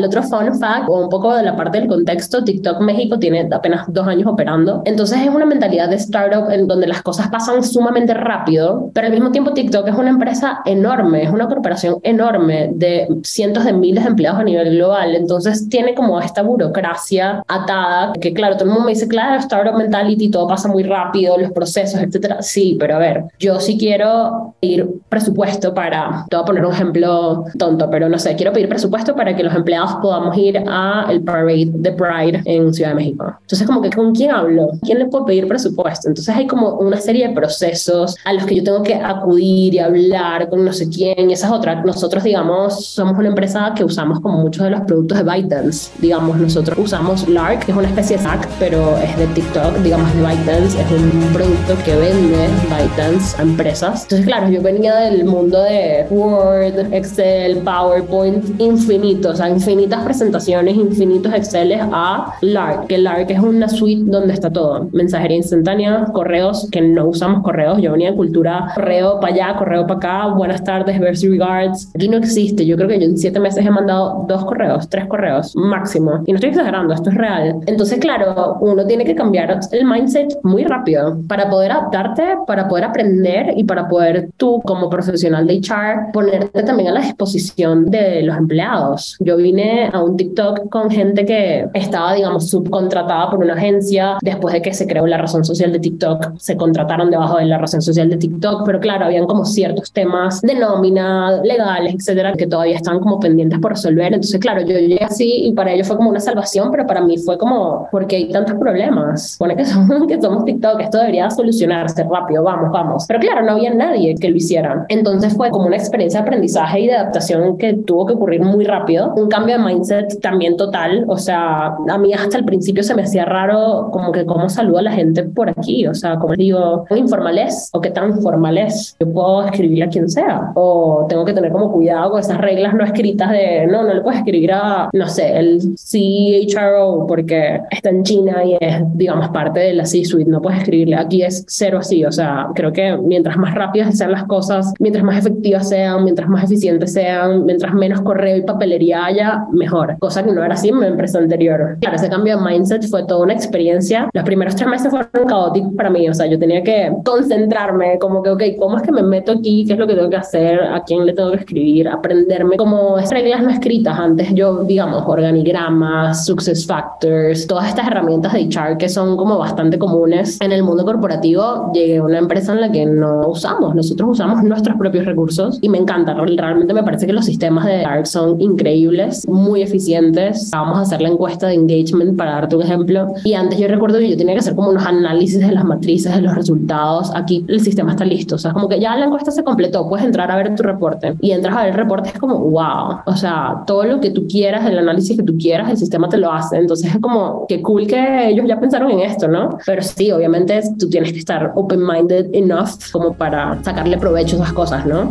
[0.00, 3.46] El otro fun fact, o un poco de la parte del contexto, TikTok México tiene
[3.52, 4.80] apenas dos años operando.
[4.86, 9.12] Entonces es una mentalidad de startup en donde las cosas pasan sumamente rápido, pero al
[9.12, 14.04] mismo tiempo TikTok es una empresa enorme, es una corporación enorme de cientos de miles
[14.04, 15.14] de empleados a nivel global.
[15.14, 19.76] Entonces tiene como esta burocracia atada, que claro, todo el mundo me dice, claro, startup
[19.76, 22.40] mentality, todo pasa muy rápido, los procesos, etcétera.
[22.40, 26.72] Sí, pero a ver, yo sí quiero pedir presupuesto para, te voy a poner un
[26.72, 31.06] ejemplo tonto, pero no sé, quiero pedir presupuesto para que los empleados podamos ir a
[31.10, 33.34] el parade de Pride en Ciudad de México.
[33.40, 34.70] Entonces, como que ¿con quién hablo?
[34.82, 36.08] ¿Quién le puedo pedir presupuesto?
[36.08, 39.78] Entonces hay como una serie de procesos a los que yo tengo que acudir y
[39.78, 41.30] hablar con no sé quién.
[41.30, 41.82] Y esa es otra.
[41.82, 45.90] Nosotros, digamos, somos una empresa que usamos como muchos de los productos de ByteDance.
[45.98, 50.12] Digamos, nosotros usamos Lark, que es una especie de SAC, pero es de TikTok, digamos,
[50.14, 50.80] de ByteDance.
[50.80, 54.02] Es un producto que vende ByteDance a empresas.
[54.02, 60.04] Entonces, claro, yo venía del mundo de Word, Excel, PowerPoint, infinito, o sea, infinito infinitas
[60.04, 64.90] presentaciones, infinitos Exceles a Lark, que Lark es una suite donde está todo.
[64.92, 67.80] Mensajería instantánea, correos, que no usamos correos.
[67.80, 71.90] Yo venía de cultura, correo para allá, correo para acá, buenas tardes, best regards.
[71.94, 72.66] Aquí no existe.
[72.66, 76.22] Yo creo que yo en siete meses he mandado dos correos, tres correos máximo.
[76.26, 77.60] Y no estoy exagerando, esto es real.
[77.66, 82.84] Entonces, claro, uno tiene que cambiar el mindset muy rápido para poder adaptarte, para poder
[82.84, 88.22] aprender y para poder tú como profesional de HR ponerte también a la disposición de
[88.22, 89.16] los empleados.
[89.20, 89.59] Yo vine
[89.92, 94.72] a un TikTok con gente que estaba, digamos, subcontratada por una agencia después de que
[94.74, 98.16] se creó la razón social de TikTok, se contrataron debajo de la razón social de
[98.16, 103.20] TikTok, pero claro, habían como ciertos temas de nómina, legales, etcétera, que todavía están como
[103.20, 104.06] pendientes por resolver.
[104.06, 107.18] Entonces, claro, yo llegué así y para ellos fue como una salvación, pero para mí
[107.18, 109.36] fue como, porque hay tantos problemas?
[109.38, 113.04] Pone que somos, que somos TikTok, esto debería solucionarse rápido, vamos, vamos.
[113.06, 114.86] Pero claro, no había nadie que lo hiciera.
[114.88, 118.64] Entonces fue como una experiencia de aprendizaje y de adaptación que tuvo que ocurrir muy
[118.64, 119.14] rápido.
[119.16, 121.04] Un cambio de mindset también total.
[121.08, 124.78] O sea, a mí hasta el principio se me hacía raro como que cómo saludo
[124.78, 125.86] a la gente por aquí.
[125.86, 128.96] O sea, como digo, ¿qué informal es o qué tan formal es?
[128.98, 132.74] Yo puedo escribir a quien sea o tengo que tener como cuidado con esas reglas
[132.74, 137.90] no escritas de no, no le puedes escribir a, no sé, el CHRO porque está
[137.90, 140.30] en China y es, digamos, parte de la C-suite.
[140.30, 140.96] No puedes escribirle.
[140.96, 142.04] Aquí es cero así.
[142.04, 146.28] O sea, creo que mientras más rápidas sean las cosas, mientras más efectivas sean, mientras
[146.28, 149.96] más eficientes sean, mientras menos correo y papelería haya, mejor.
[149.98, 151.76] Cosa que no era así en mi empresa anterior.
[151.80, 154.08] Claro, ese cambio de mindset fue toda una experiencia.
[154.12, 156.08] Los primeros tres meses fueron caóticos para mí.
[156.08, 159.64] O sea, yo tenía que concentrarme, como que, ok, ¿cómo es que me meto aquí?
[159.66, 160.60] ¿Qué es lo que tengo que hacer?
[160.62, 161.88] ¿A quién le tengo que escribir?
[161.88, 163.98] Aprenderme como reglas no escritas.
[163.98, 169.78] Antes yo, digamos, organigramas, success factors, todas estas herramientas de HR que son como bastante
[169.78, 173.74] comunes en el mundo corporativo, llegué a una empresa en la que no usamos.
[173.74, 176.14] Nosotros usamos nuestros propios recursos y me encanta.
[176.14, 180.50] Realmente me parece que los sistemas de ARC son increíbles, muy eficientes.
[180.50, 183.14] Vamos a hacer la encuesta de engagement para darte un ejemplo.
[183.24, 186.14] Y antes yo recuerdo que yo tenía que hacer como unos análisis de las matrices,
[186.14, 187.10] de los resultados.
[187.14, 188.34] Aquí el sistema está listo.
[188.36, 191.14] O sea, como que ya la encuesta se completó, puedes entrar a ver tu reporte.
[191.20, 193.00] Y entras a ver el reporte, es como, wow.
[193.06, 196.18] O sea, todo lo que tú quieras, el análisis que tú quieras, el sistema te
[196.18, 196.56] lo hace.
[196.56, 199.58] Entonces es como, qué cool que ellos ya pensaron en esto, ¿no?
[199.64, 204.52] Pero sí, obviamente tú tienes que estar open-minded enough como para sacarle provecho a esas
[204.52, 205.10] cosas, ¿no?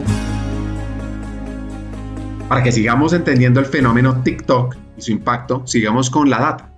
[2.49, 6.73] Para que sigamos entendiendo el fenómeno TikTok y su impacto, sigamos con la data.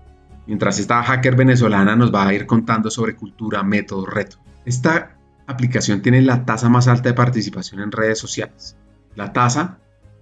[0.46, 4.36] Mientras esta hacker venezolana nos va a ir contando sobre cultura, método, reto.
[4.66, 5.16] Esta
[5.48, 8.76] aplicación tiene la tasa más alta de participación en redes sociales.
[9.16, 9.78] La tasa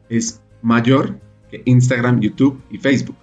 [0.07, 1.19] es mayor
[1.49, 3.17] que Instagram, YouTube y Facebook.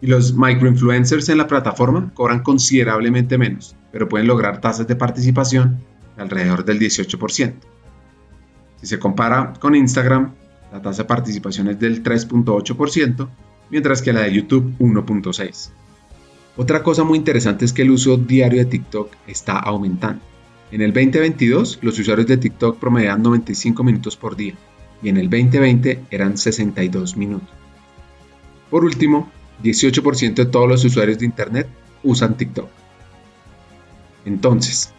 [0.00, 5.80] Y los microinfluencers en la plataforma cobran considerablemente menos, pero pueden lograr tasas de participación
[6.16, 7.52] de alrededor del 18%.
[8.80, 10.32] Si se compara con Instagram,
[10.72, 13.28] la tasa de participación es del 3.8%,
[13.70, 15.70] mientras que la de YouTube 1.6%.
[16.56, 20.22] Otra cosa muy interesante es que el uso diario de TikTok está aumentando.
[20.70, 24.54] En el 2022, los usuarios de TikTok promedian 95 minutos por día
[25.02, 27.48] y en el 2020 eran 62 minutos.
[28.70, 29.30] Por último,
[29.62, 31.68] 18% de todos los usuarios de Internet
[32.02, 32.68] usan TikTok.
[34.24, 34.92] Entonces,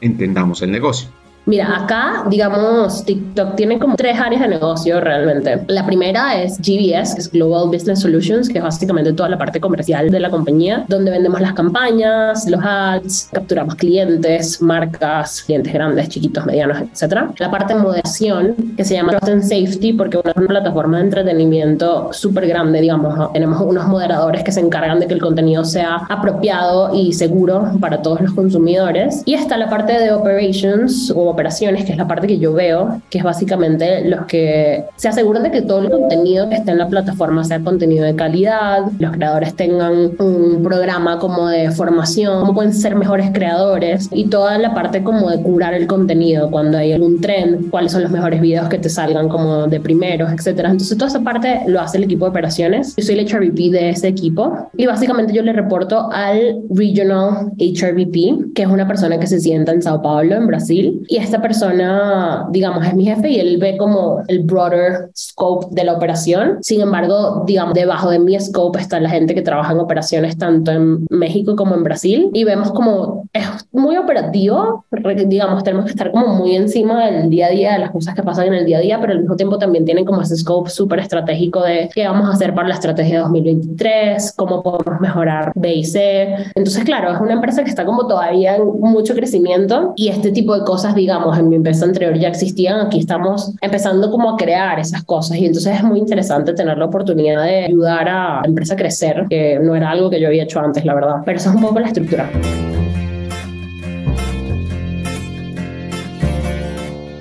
[0.00, 1.08] entendamos el negocio.
[1.46, 5.62] Mira, acá, digamos, TikTok tiene como tres áreas de negocio realmente.
[5.68, 9.60] La primera es GBS, que es Global Business Solutions, que es básicamente toda la parte
[9.60, 16.08] comercial de la compañía, donde vendemos las campañas, los ads, capturamos clientes, marcas, clientes grandes,
[16.08, 17.24] chiquitos, medianos, etc.
[17.36, 21.04] La parte de moderación, que se llama Trust and Safety, porque es una plataforma de
[21.04, 23.32] entretenimiento súper grande, digamos.
[23.34, 28.00] Tenemos unos moderadores que se encargan de que el contenido sea apropiado y seguro para
[28.00, 29.22] todos los consumidores.
[29.26, 33.00] Y está la parte de operations o operaciones, que es la parte que yo veo,
[33.10, 36.78] que es básicamente los que se aseguran de que todo el contenido que esté en
[36.78, 42.54] la plataforma sea contenido de calidad, los creadores tengan un programa como de formación, cómo
[42.54, 46.92] pueden ser mejores creadores y toda la parte como de curar el contenido cuando hay
[46.92, 50.70] algún trend, cuáles son los mejores videos que te salgan como de primeros, etcétera.
[50.70, 52.94] Entonces toda esa parte lo hace el equipo de operaciones.
[52.96, 58.52] Yo soy el HRVP de ese equipo y básicamente yo le reporto al Regional HRVP,
[58.54, 62.46] que es una persona que se sienta en Sao Paulo, en Brasil, y esta persona,
[62.50, 66.58] digamos, es mi jefe y él ve como el broader scope de la operación.
[66.62, 70.70] Sin embargo, digamos, debajo de mi scope está la gente que trabaja en operaciones tanto
[70.70, 74.84] en México como en Brasil y vemos como es muy operativo,
[75.26, 78.22] digamos, tenemos que estar como muy encima del día a día, de las cosas que
[78.22, 80.70] pasan en el día a día, pero al mismo tiempo también tienen como ese scope
[80.70, 85.74] súper estratégico de qué vamos a hacer para la estrategia 2023, cómo podemos mejorar B
[85.74, 86.34] y C.
[86.54, 90.56] Entonces, claro, es una empresa que está como todavía en mucho crecimiento y este tipo
[90.56, 94.36] de cosas, digamos, digamos, en mi empresa anterior ya existían, aquí estamos empezando como a
[94.36, 98.48] crear esas cosas y entonces es muy interesante tener la oportunidad de ayudar a la
[98.48, 101.38] empresa a crecer, que no era algo que yo había hecho antes, la verdad, pero
[101.38, 102.28] eso es un poco la estructura.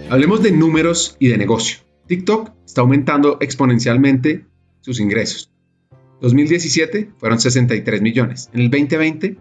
[0.10, 1.78] Hablemos de números y de negocio.
[2.08, 4.48] TikTok está aumentando exponencialmente
[4.82, 5.52] sus ingresos.
[6.22, 8.50] 2017 fueron 63 millones.
[8.54, 9.38] En el 2020,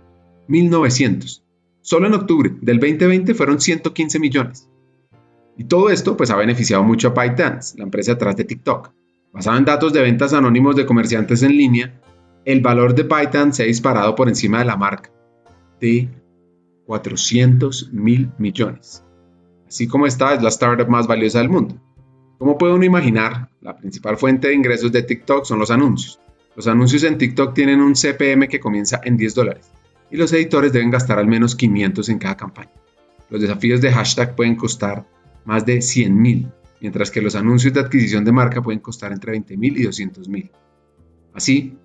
[0.49, 1.42] 1900.
[1.83, 4.69] Solo en octubre del 2020 fueron 115 millones.
[5.59, 8.93] Y todo esto pues ha beneficiado mucho a ByteDance, la empresa detrás de TikTok.
[9.33, 12.01] Basado en datos de ventas anónimos de comerciantes en línea,
[12.45, 15.11] el valor de ByteDance se ha disparado por encima de la marca
[15.81, 16.09] de
[16.87, 19.05] 400 mil millones.
[19.67, 21.75] Así como esta es la startup más valiosa del mundo.
[22.39, 26.21] Como puede uno imaginar, la principal fuente de ingresos de TikTok son los anuncios.
[26.55, 29.73] Los anuncios en TikTok tienen un CPM que comienza en 10 dólares
[30.13, 32.71] y los editores deben gastar al menos 500 en cada campaña.
[33.31, 35.09] Los desafíos de hashtag pueden costar
[35.45, 36.49] más de 100 mil,
[36.81, 40.29] mientras que los anuncios de adquisición de marca pueden costar entre 20 mil y 200
[40.29, 40.51] mil.
[41.33, 41.77] Así,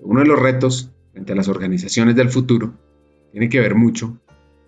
[0.00, 2.74] uno de los retos frente a las organizaciones del futuro
[3.30, 4.18] tiene que ver mucho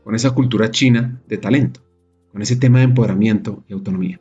[0.04, 1.80] con esa cultura china de talento
[2.36, 4.20] con ese tema de empoderamiento y autonomía.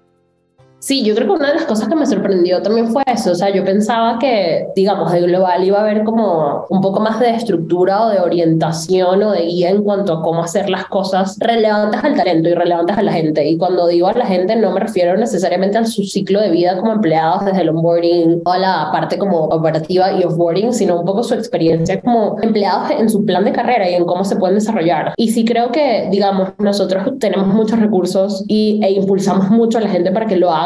[0.79, 3.31] Sí, yo creo que una de las cosas que me sorprendió también fue eso.
[3.31, 7.19] O sea, yo pensaba que, digamos, de global iba a haber como un poco más
[7.19, 11.37] de estructura o de orientación o de guía en cuanto a cómo hacer las cosas
[11.39, 13.47] relevantes al talento y relevantes a la gente.
[13.47, 16.77] Y cuando digo a la gente, no me refiero necesariamente a su ciclo de vida
[16.77, 21.05] como empleados desde el onboarding o a la parte como operativa y offboarding, sino un
[21.05, 24.55] poco su experiencia como empleados en su plan de carrera y en cómo se pueden
[24.55, 25.13] desarrollar.
[25.17, 29.89] Y sí creo que, digamos, nosotros tenemos muchos recursos y, e impulsamos mucho a la
[29.89, 30.64] gente para que lo haga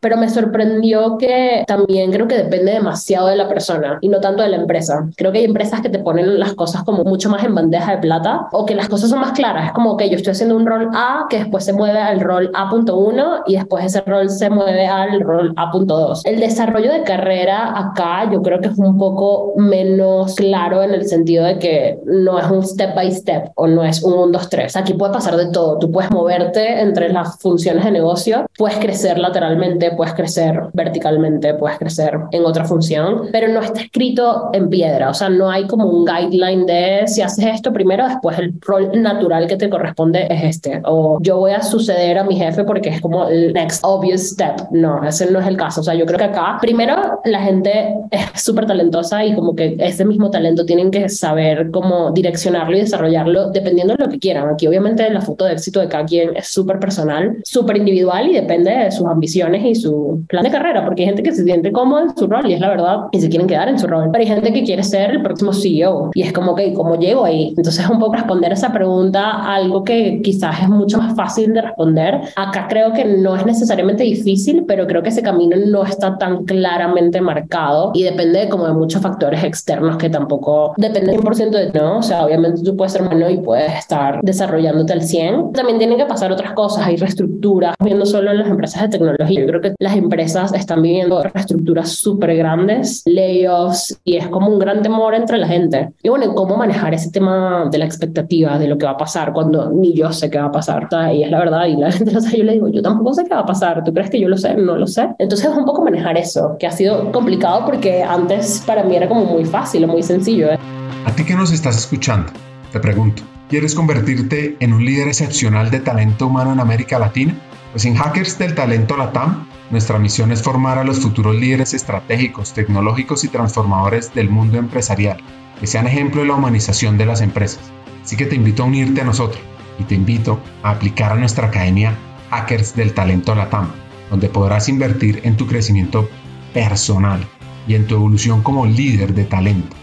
[0.00, 4.42] pero me sorprendió que también creo que depende demasiado de la persona y no tanto
[4.42, 5.08] de la empresa.
[5.16, 7.98] Creo que hay empresas que te ponen las cosas como mucho más en bandeja de
[7.98, 9.66] plata o que las cosas son más claras.
[9.66, 12.50] Es como que yo estoy haciendo un rol A que después se mueve al rol
[12.54, 16.22] A.1 y después ese rol se mueve al rol A.2.
[16.24, 21.06] El desarrollo de carrera acá yo creo que es un poco menos claro en el
[21.06, 24.48] sentido de que no es un step by step o no es un 1, 2,
[24.48, 24.76] 3.
[24.76, 25.78] Aquí puede pasar de todo.
[25.78, 31.78] Tú puedes moverte entre las funciones de negocio, puedes crecer lateralmente puedes crecer verticalmente, puedes
[31.78, 35.86] crecer en otra función, pero no está escrito en piedra, o sea, no hay como
[35.86, 40.44] un guideline de si haces esto primero, después el rol natural que te corresponde es
[40.44, 44.30] este, o yo voy a suceder a mi jefe porque es como el next obvious
[44.30, 47.40] step, no, ese no es el caso, o sea, yo creo que acá, primero, la
[47.40, 52.76] gente es súper talentosa y como que ese mismo talento tienen que saber cómo direccionarlo
[52.76, 54.48] y desarrollarlo dependiendo de lo que quieran.
[54.48, 58.34] Aquí obviamente la foto de éxito de cada quien es súper personal, súper individual y
[58.34, 61.72] depende de sus ambiciones y su plan de carrera, porque hay gente que se siente
[61.72, 64.08] cómoda en su rol y es la verdad y se quieren quedar en su rol,
[64.12, 67.24] pero hay gente que quiere ser el próximo CEO y es como que, ¿cómo llego
[67.24, 67.54] ahí?
[67.56, 72.20] Entonces un poco responder esa pregunta, algo que quizás es mucho más fácil de responder.
[72.36, 76.44] Acá creo que no es necesariamente difícil, pero creo que ese camino no está tan
[76.44, 81.98] claramente marcado y depende como de muchos factores externos que tampoco dependen 100% de, ¿no?
[81.98, 85.52] O sea, obviamente tú puedes ser bueno y puedes estar desarrollándote al 100.
[85.52, 89.19] También tienen que pasar otras cosas, hay reestructuras, viendo solo en las empresas de tecnología
[89.28, 94.58] yo creo que las empresas están viviendo reestructuras súper grandes, layoffs, y es como un
[94.58, 95.90] gran temor entre la gente.
[96.02, 99.32] Y bueno, ¿cómo manejar ese tema de la expectativa de lo que va a pasar
[99.32, 100.88] cuando ni yo sé qué va a pasar?
[101.14, 103.24] Y es la verdad, y la gente lo sabe, yo le digo, yo tampoco sé
[103.24, 104.54] qué va a pasar, ¿tú crees que yo lo sé?
[104.54, 105.08] No lo sé.
[105.18, 109.08] Entonces es un poco manejar eso, que ha sido complicado porque antes para mí era
[109.08, 110.50] como muy fácil o muy sencillo.
[110.52, 110.58] ¿eh?
[111.04, 112.32] A ti que nos estás escuchando,
[112.72, 117.34] te pregunto, ¿quieres convertirte en un líder excepcional de talento humano en América Latina?
[117.72, 122.54] Pues en Hackers del Talento Latam, nuestra misión es formar a los futuros líderes estratégicos,
[122.54, 125.20] tecnológicos y transformadores del mundo empresarial,
[125.58, 127.60] que sean ejemplo de la humanización de las empresas.
[128.04, 129.42] Así que te invito a unirte a nosotros
[129.80, 131.96] y te invito a aplicar a nuestra academia
[132.30, 133.72] Hackers del Talento Latam,
[134.10, 136.08] donde podrás invertir en tu crecimiento
[136.54, 137.26] personal
[137.66, 139.76] y en tu evolución como líder de talento.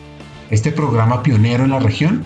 [0.50, 2.26] Este programa pionero en la región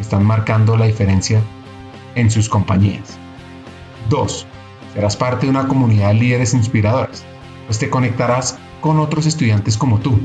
[0.00, 1.40] están marcando la diferencia
[2.14, 3.18] en sus compañías.
[4.08, 4.46] 2.
[4.94, 7.24] Serás parte de una comunidad de líderes inspiradores,
[7.66, 10.20] pues te conectarás con otros estudiantes como tú,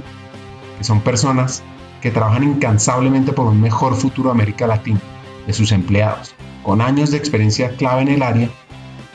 [0.77, 1.63] que son personas
[2.01, 4.99] que trabajan incansablemente por un mejor futuro de América Latina,
[5.47, 8.49] de sus empleados, con años de experiencia clave en el área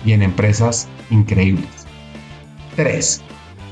[0.05, 1.69] y en empresas increíbles.
[2.77, 3.23] 3.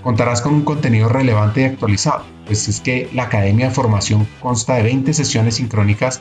[0.02, 4.74] Contarás con un contenido relevante y actualizado, pues es que la Academia de Formación consta
[4.74, 6.20] de 20 sesiones sincrónicas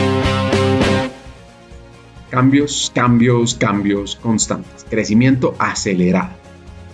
[2.31, 4.85] Cambios, cambios, cambios constantes.
[4.89, 6.40] Crecimiento acelerado.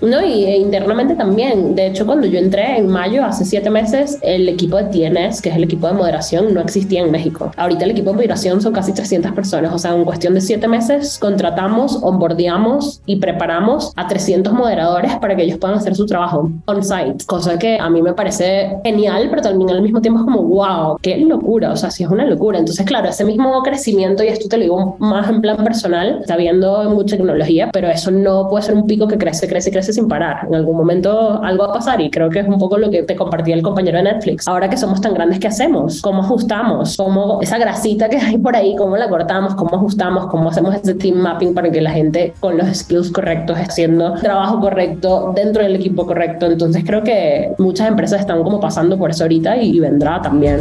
[0.01, 1.75] No, y e internamente también.
[1.75, 5.49] De hecho, cuando yo entré en mayo, hace siete meses, el equipo de TNS, que
[5.49, 7.51] es el equipo de moderación, no existía en México.
[7.57, 9.73] Ahorita el equipo de moderación son casi 300 personas.
[9.73, 15.35] O sea, en cuestión de siete meses, contratamos, onboardeamos y preparamos a 300 moderadores para
[15.35, 17.25] que ellos puedan hacer su trabajo on-site.
[17.25, 20.97] Cosa que a mí me parece genial, pero también al mismo tiempo es como, wow,
[21.01, 21.71] qué locura.
[21.71, 22.59] O sea, sí es una locura.
[22.59, 26.37] Entonces, claro, ese mismo crecimiento, y esto te lo digo más en plan personal, está
[26.37, 30.07] viendo mucha tecnología, pero eso no puede ser un pico que crece, crece, crece sin
[30.07, 30.45] parar.
[30.47, 33.03] En algún momento algo va a pasar y creo que es un poco lo que
[33.03, 34.47] te compartía el compañero de Netflix.
[34.47, 36.01] Ahora que somos tan grandes, ¿qué hacemos?
[36.01, 36.97] ¿Cómo ajustamos?
[36.97, 39.55] ¿Cómo esa grasita que hay por ahí, cómo la cortamos?
[39.55, 40.27] ¿Cómo ajustamos?
[40.27, 44.59] ¿Cómo hacemos ese team mapping para que la gente con los skills correctos haciendo trabajo
[44.59, 46.45] correcto dentro del equipo correcto?
[46.45, 50.59] Entonces creo que muchas empresas están como pasando por eso ahorita y vendrá también.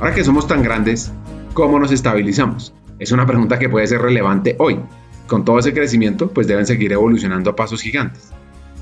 [0.00, 1.10] Ahora que somos tan grandes,
[1.54, 2.74] ¿cómo nos estabilizamos?
[2.98, 4.78] Es una pregunta que puede ser relevante hoy,
[5.26, 8.32] con todo ese crecimiento, pues deben seguir evolucionando a pasos gigantes.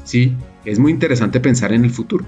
[0.05, 2.25] Sí, es muy interesante pensar en el futuro,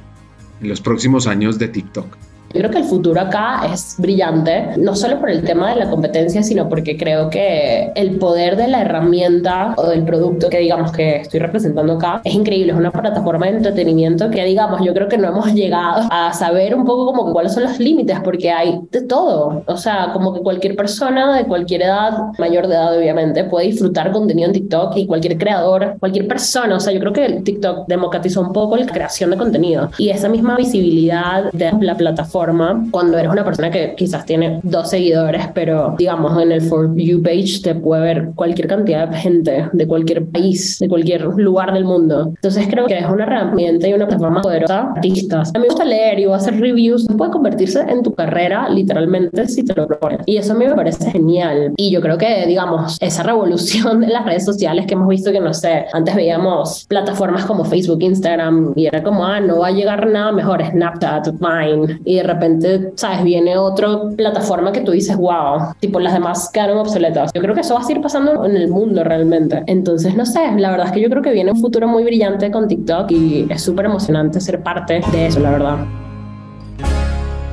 [0.60, 2.16] en los próximos años de TikTok.
[2.54, 5.90] Yo creo que el futuro acá es brillante, no solo por el tema de la
[5.90, 10.92] competencia, sino porque creo que el poder de la herramienta o del producto que digamos
[10.92, 12.70] que estoy representando acá es increíble.
[12.70, 16.76] Es una plataforma de entretenimiento que digamos, yo creo que no hemos llegado a saber
[16.76, 19.64] un poco como cuáles son los límites, porque hay de todo.
[19.66, 24.12] O sea, como que cualquier persona de cualquier edad, mayor de edad obviamente, puede disfrutar
[24.12, 26.76] contenido en TikTok y cualquier creador, cualquier persona.
[26.76, 30.28] O sea, yo creo que TikTok democratizó un poco la creación de contenido y esa
[30.28, 32.43] misma visibilidad de la plataforma
[32.90, 37.22] cuando eres una persona que quizás tiene dos seguidores, pero digamos en el For You
[37.22, 41.84] page te puede ver cualquier cantidad de gente de cualquier país, de cualquier lugar del
[41.84, 42.32] mundo.
[42.34, 45.50] Entonces creo que es una herramienta y una plataforma poderosa artistas.
[45.54, 47.06] A mí me gusta leer y hacer reviews.
[47.16, 50.20] Puede convertirse en tu carrera literalmente si te lo propones.
[50.26, 51.72] Y eso a mí me parece genial.
[51.76, 55.40] Y yo creo que, digamos, esa revolución de las redes sociales que hemos visto que,
[55.40, 59.72] no sé, antes veíamos plataformas como Facebook, Instagram y era como, ah, no va a
[59.72, 62.00] llegar nada mejor, Snapchat, Vine.
[62.04, 63.24] Y de repente, ¿sabes?
[63.24, 67.30] Viene otra plataforma que tú dices, wow, tipo las demás quedaron obsoletas.
[67.34, 69.62] Yo creo que eso va a seguir pasando en el mundo realmente.
[69.66, 72.50] Entonces, no sé, la verdad es que yo creo que viene un futuro muy brillante
[72.50, 75.78] con TikTok y es súper emocionante ser parte de eso, la verdad.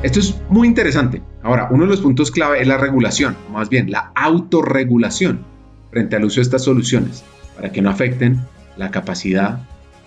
[0.03, 1.21] Esto es muy interesante.
[1.43, 5.45] Ahora, uno de los puntos clave es la regulación, o más bien la autorregulación
[5.91, 7.23] frente al uso de estas soluciones
[7.55, 8.39] para que no afecten
[8.77, 9.59] la capacidad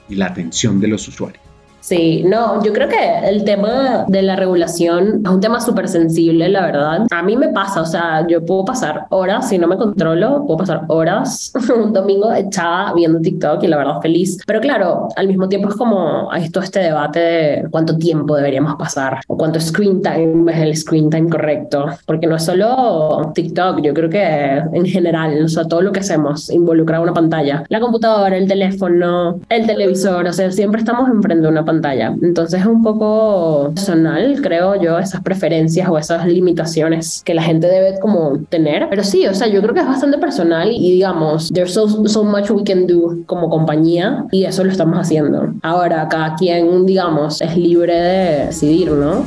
[0.09, 1.54] y la atención de los usuarios.
[1.85, 6.49] Sí, no, yo creo que el tema de la regulación es un tema súper sensible,
[6.49, 7.07] la verdad.
[7.11, 10.57] A mí me pasa, o sea, yo puedo pasar horas, si no me controlo, puedo
[10.61, 14.39] pasar horas un domingo echada viendo TikTok y la verdad feliz.
[14.47, 18.77] Pero claro, al mismo tiempo es como hay todo este debate de cuánto tiempo deberíamos
[18.77, 21.85] pasar o cuánto screen time es el screen time correcto.
[22.07, 26.01] Porque no es solo TikTok, yo creo que en general, o sea, todo lo que
[26.01, 27.63] hacemos involucra una pantalla.
[27.69, 31.74] La computadora, el teléfono, el televisor, o sea, siempre estamos enfrente de una pantalla
[32.23, 37.67] Entonces es un poco personal, creo yo, esas preferencias o esas limitaciones que la gente
[37.67, 38.89] debe como tener.
[38.91, 42.25] Pero sí, o sea, yo creo que es bastante personal y digamos, there's so, so
[42.25, 45.53] much we can do como compañía y eso lo estamos haciendo.
[45.63, 49.25] Ahora, cada quien, digamos, es libre de decidir, ¿no?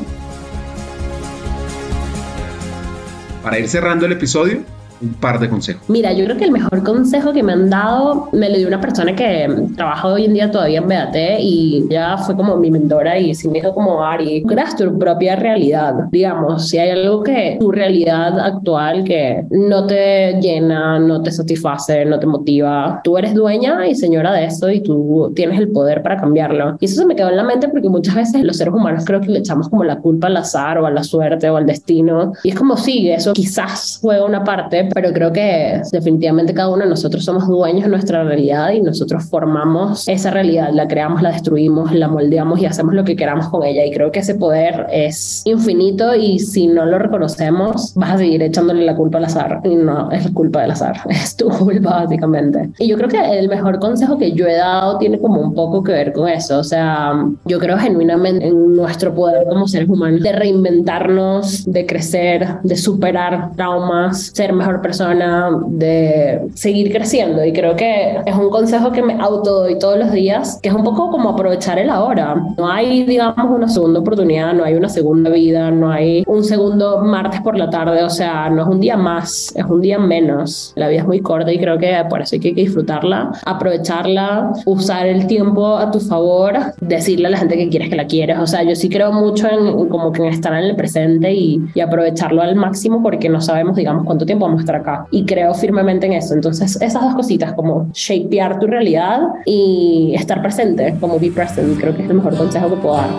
[3.44, 4.62] Para ir cerrando el episodio,
[5.02, 5.84] un par de consejos.
[5.88, 8.82] Mira, yo creo que el mejor consejo que me han dado me lo dio una
[8.82, 13.18] persona que trabaja hoy en día todavía en BAT y ya fue como mi mentora
[13.18, 17.58] y sí me dijo como Ari, creas tu propia realidad, digamos, si hay algo que
[17.60, 23.34] tu realidad actual que no te llena, no te satisface, no te motiva, tú eres
[23.34, 26.78] dueña y señora de eso y tú tienes el poder para cambiarlo.
[26.80, 29.22] Y eso se me quedó en la mente porque muchas veces los seres humanos creo
[29.22, 32.08] que le echamos como la culpa al azar o a la suerte o al destino
[32.44, 36.84] y es como sí, eso quizás juega una parte, pero creo que definitivamente cada uno
[36.84, 41.32] de nosotros somos dueños de nuestra realidad y nosotros formamos esa realidad, la creamos, la
[41.32, 43.86] destruimos, la moldeamos y hacemos lo que queramos con ella.
[43.86, 48.42] Y creo que ese poder es infinito y si no lo reconocemos, vas a seguir
[48.42, 49.62] echándole la culpa al azar.
[49.64, 52.70] Y no es culpa del azar, es tu culpa básicamente.
[52.80, 55.84] Y yo creo que el mejor consejo que yo he dado tiene como un poco
[55.84, 56.60] que ver con eso.
[56.60, 57.14] O sea,
[57.46, 63.52] yo creo genuinamente en nuestro poder como seres humanos de reinventarnos, de crecer, de superar
[63.56, 67.44] traumas, ser mejor persona, de seguir creciendo.
[67.44, 70.76] Y creo que es un consejo que me auto doy todos los días, que es
[70.76, 72.36] un poco como aprovechar el ahora.
[72.58, 77.02] No hay, digamos, una segunda oportunidad, no hay una segunda vida, no hay un segundo
[77.04, 80.74] martes por la tarde, o sea, no es un día más, es un día menos.
[80.76, 85.08] La vida es muy corta y creo que por eso hay que disfrutarla, aprovecharla, usar
[85.08, 88.40] el tiempo a tu favor, decirle a la gente que quieres que la quieres.
[88.40, 91.62] O sea, yo sí creo mucho en como que en estar en el presente y,
[91.74, 95.08] y aprovecharlo al máximo porque no sabemos, digamos, cuánto tiempo vamos a acá.
[95.12, 96.34] Y creo firmemente en eso.
[96.34, 101.96] Entonces, esas dos cositas, como shapear tu realidad y estar presente, como be present, creo
[101.96, 103.10] que es el mejor consejo que puedo dar.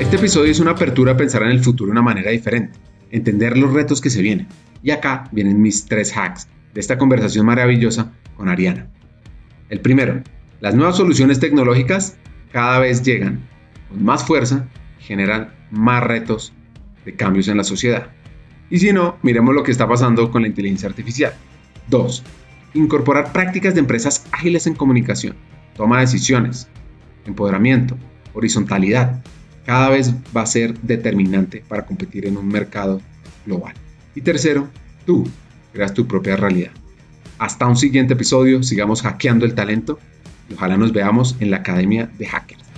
[0.00, 2.78] Este episodio es una apertura a pensar en el futuro de una manera diferente,
[3.10, 4.48] entender los retos que se vienen.
[4.82, 8.88] Y acá vienen mis tres hacks de esta conversación maravillosa con Ariana.
[9.68, 10.22] El primero,
[10.60, 12.16] las nuevas soluciones tecnológicas
[12.50, 13.40] cada vez llegan
[13.88, 14.66] con más fuerza
[14.98, 16.52] generan más retos
[17.04, 18.10] de cambios en la sociedad.
[18.70, 21.34] Y si no, miremos lo que está pasando con la inteligencia artificial.
[21.88, 22.22] 2.
[22.74, 25.34] Incorporar prácticas de empresas ágiles en comunicación,
[25.76, 26.68] toma de decisiones,
[27.26, 27.96] empoderamiento,
[28.32, 29.22] horizontalidad.
[29.66, 33.00] Cada vez va a ser determinante para competir en un mercado
[33.44, 33.74] global.
[34.14, 34.68] Y tercero,
[35.04, 35.28] tú
[35.72, 36.72] creas tu propia realidad.
[37.38, 39.98] Hasta un siguiente episodio, sigamos hackeando el talento
[40.48, 42.69] y ojalá nos veamos en la Academia de Hackers.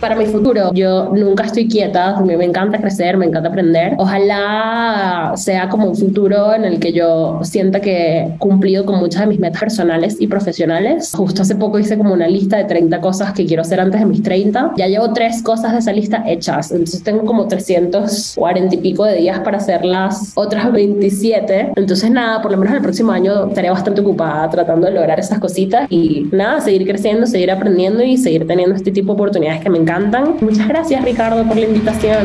[0.00, 0.72] Para mi futuro.
[0.72, 3.94] Yo nunca estoy quieta, me, me encanta crecer, me encanta aprender.
[3.98, 9.22] Ojalá sea como un futuro en el que yo sienta que he cumplido con muchas
[9.22, 11.12] de mis metas personales y profesionales.
[11.14, 14.06] Justo hace poco hice como una lista de 30 cosas que quiero hacer antes de
[14.06, 14.72] mis 30.
[14.76, 19.16] Ya llevo tres cosas de esa lista hechas, entonces tengo como 340 y pico de
[19.16, 21.72] días para hacer las otras 27.
[21.76, 25.38] Entonces nada, por lo menos el próximo año estaré bastante ocupada tratando de lograr esas
[25.38, 29.70] cositas y nada, seguir creciendo, seguir aprendiendo y seguir teniendo este tipo de oportunidades que
[29.70, 29.78] me
[30.40, 32.24] Muchas gracias Ricardo por la invitación.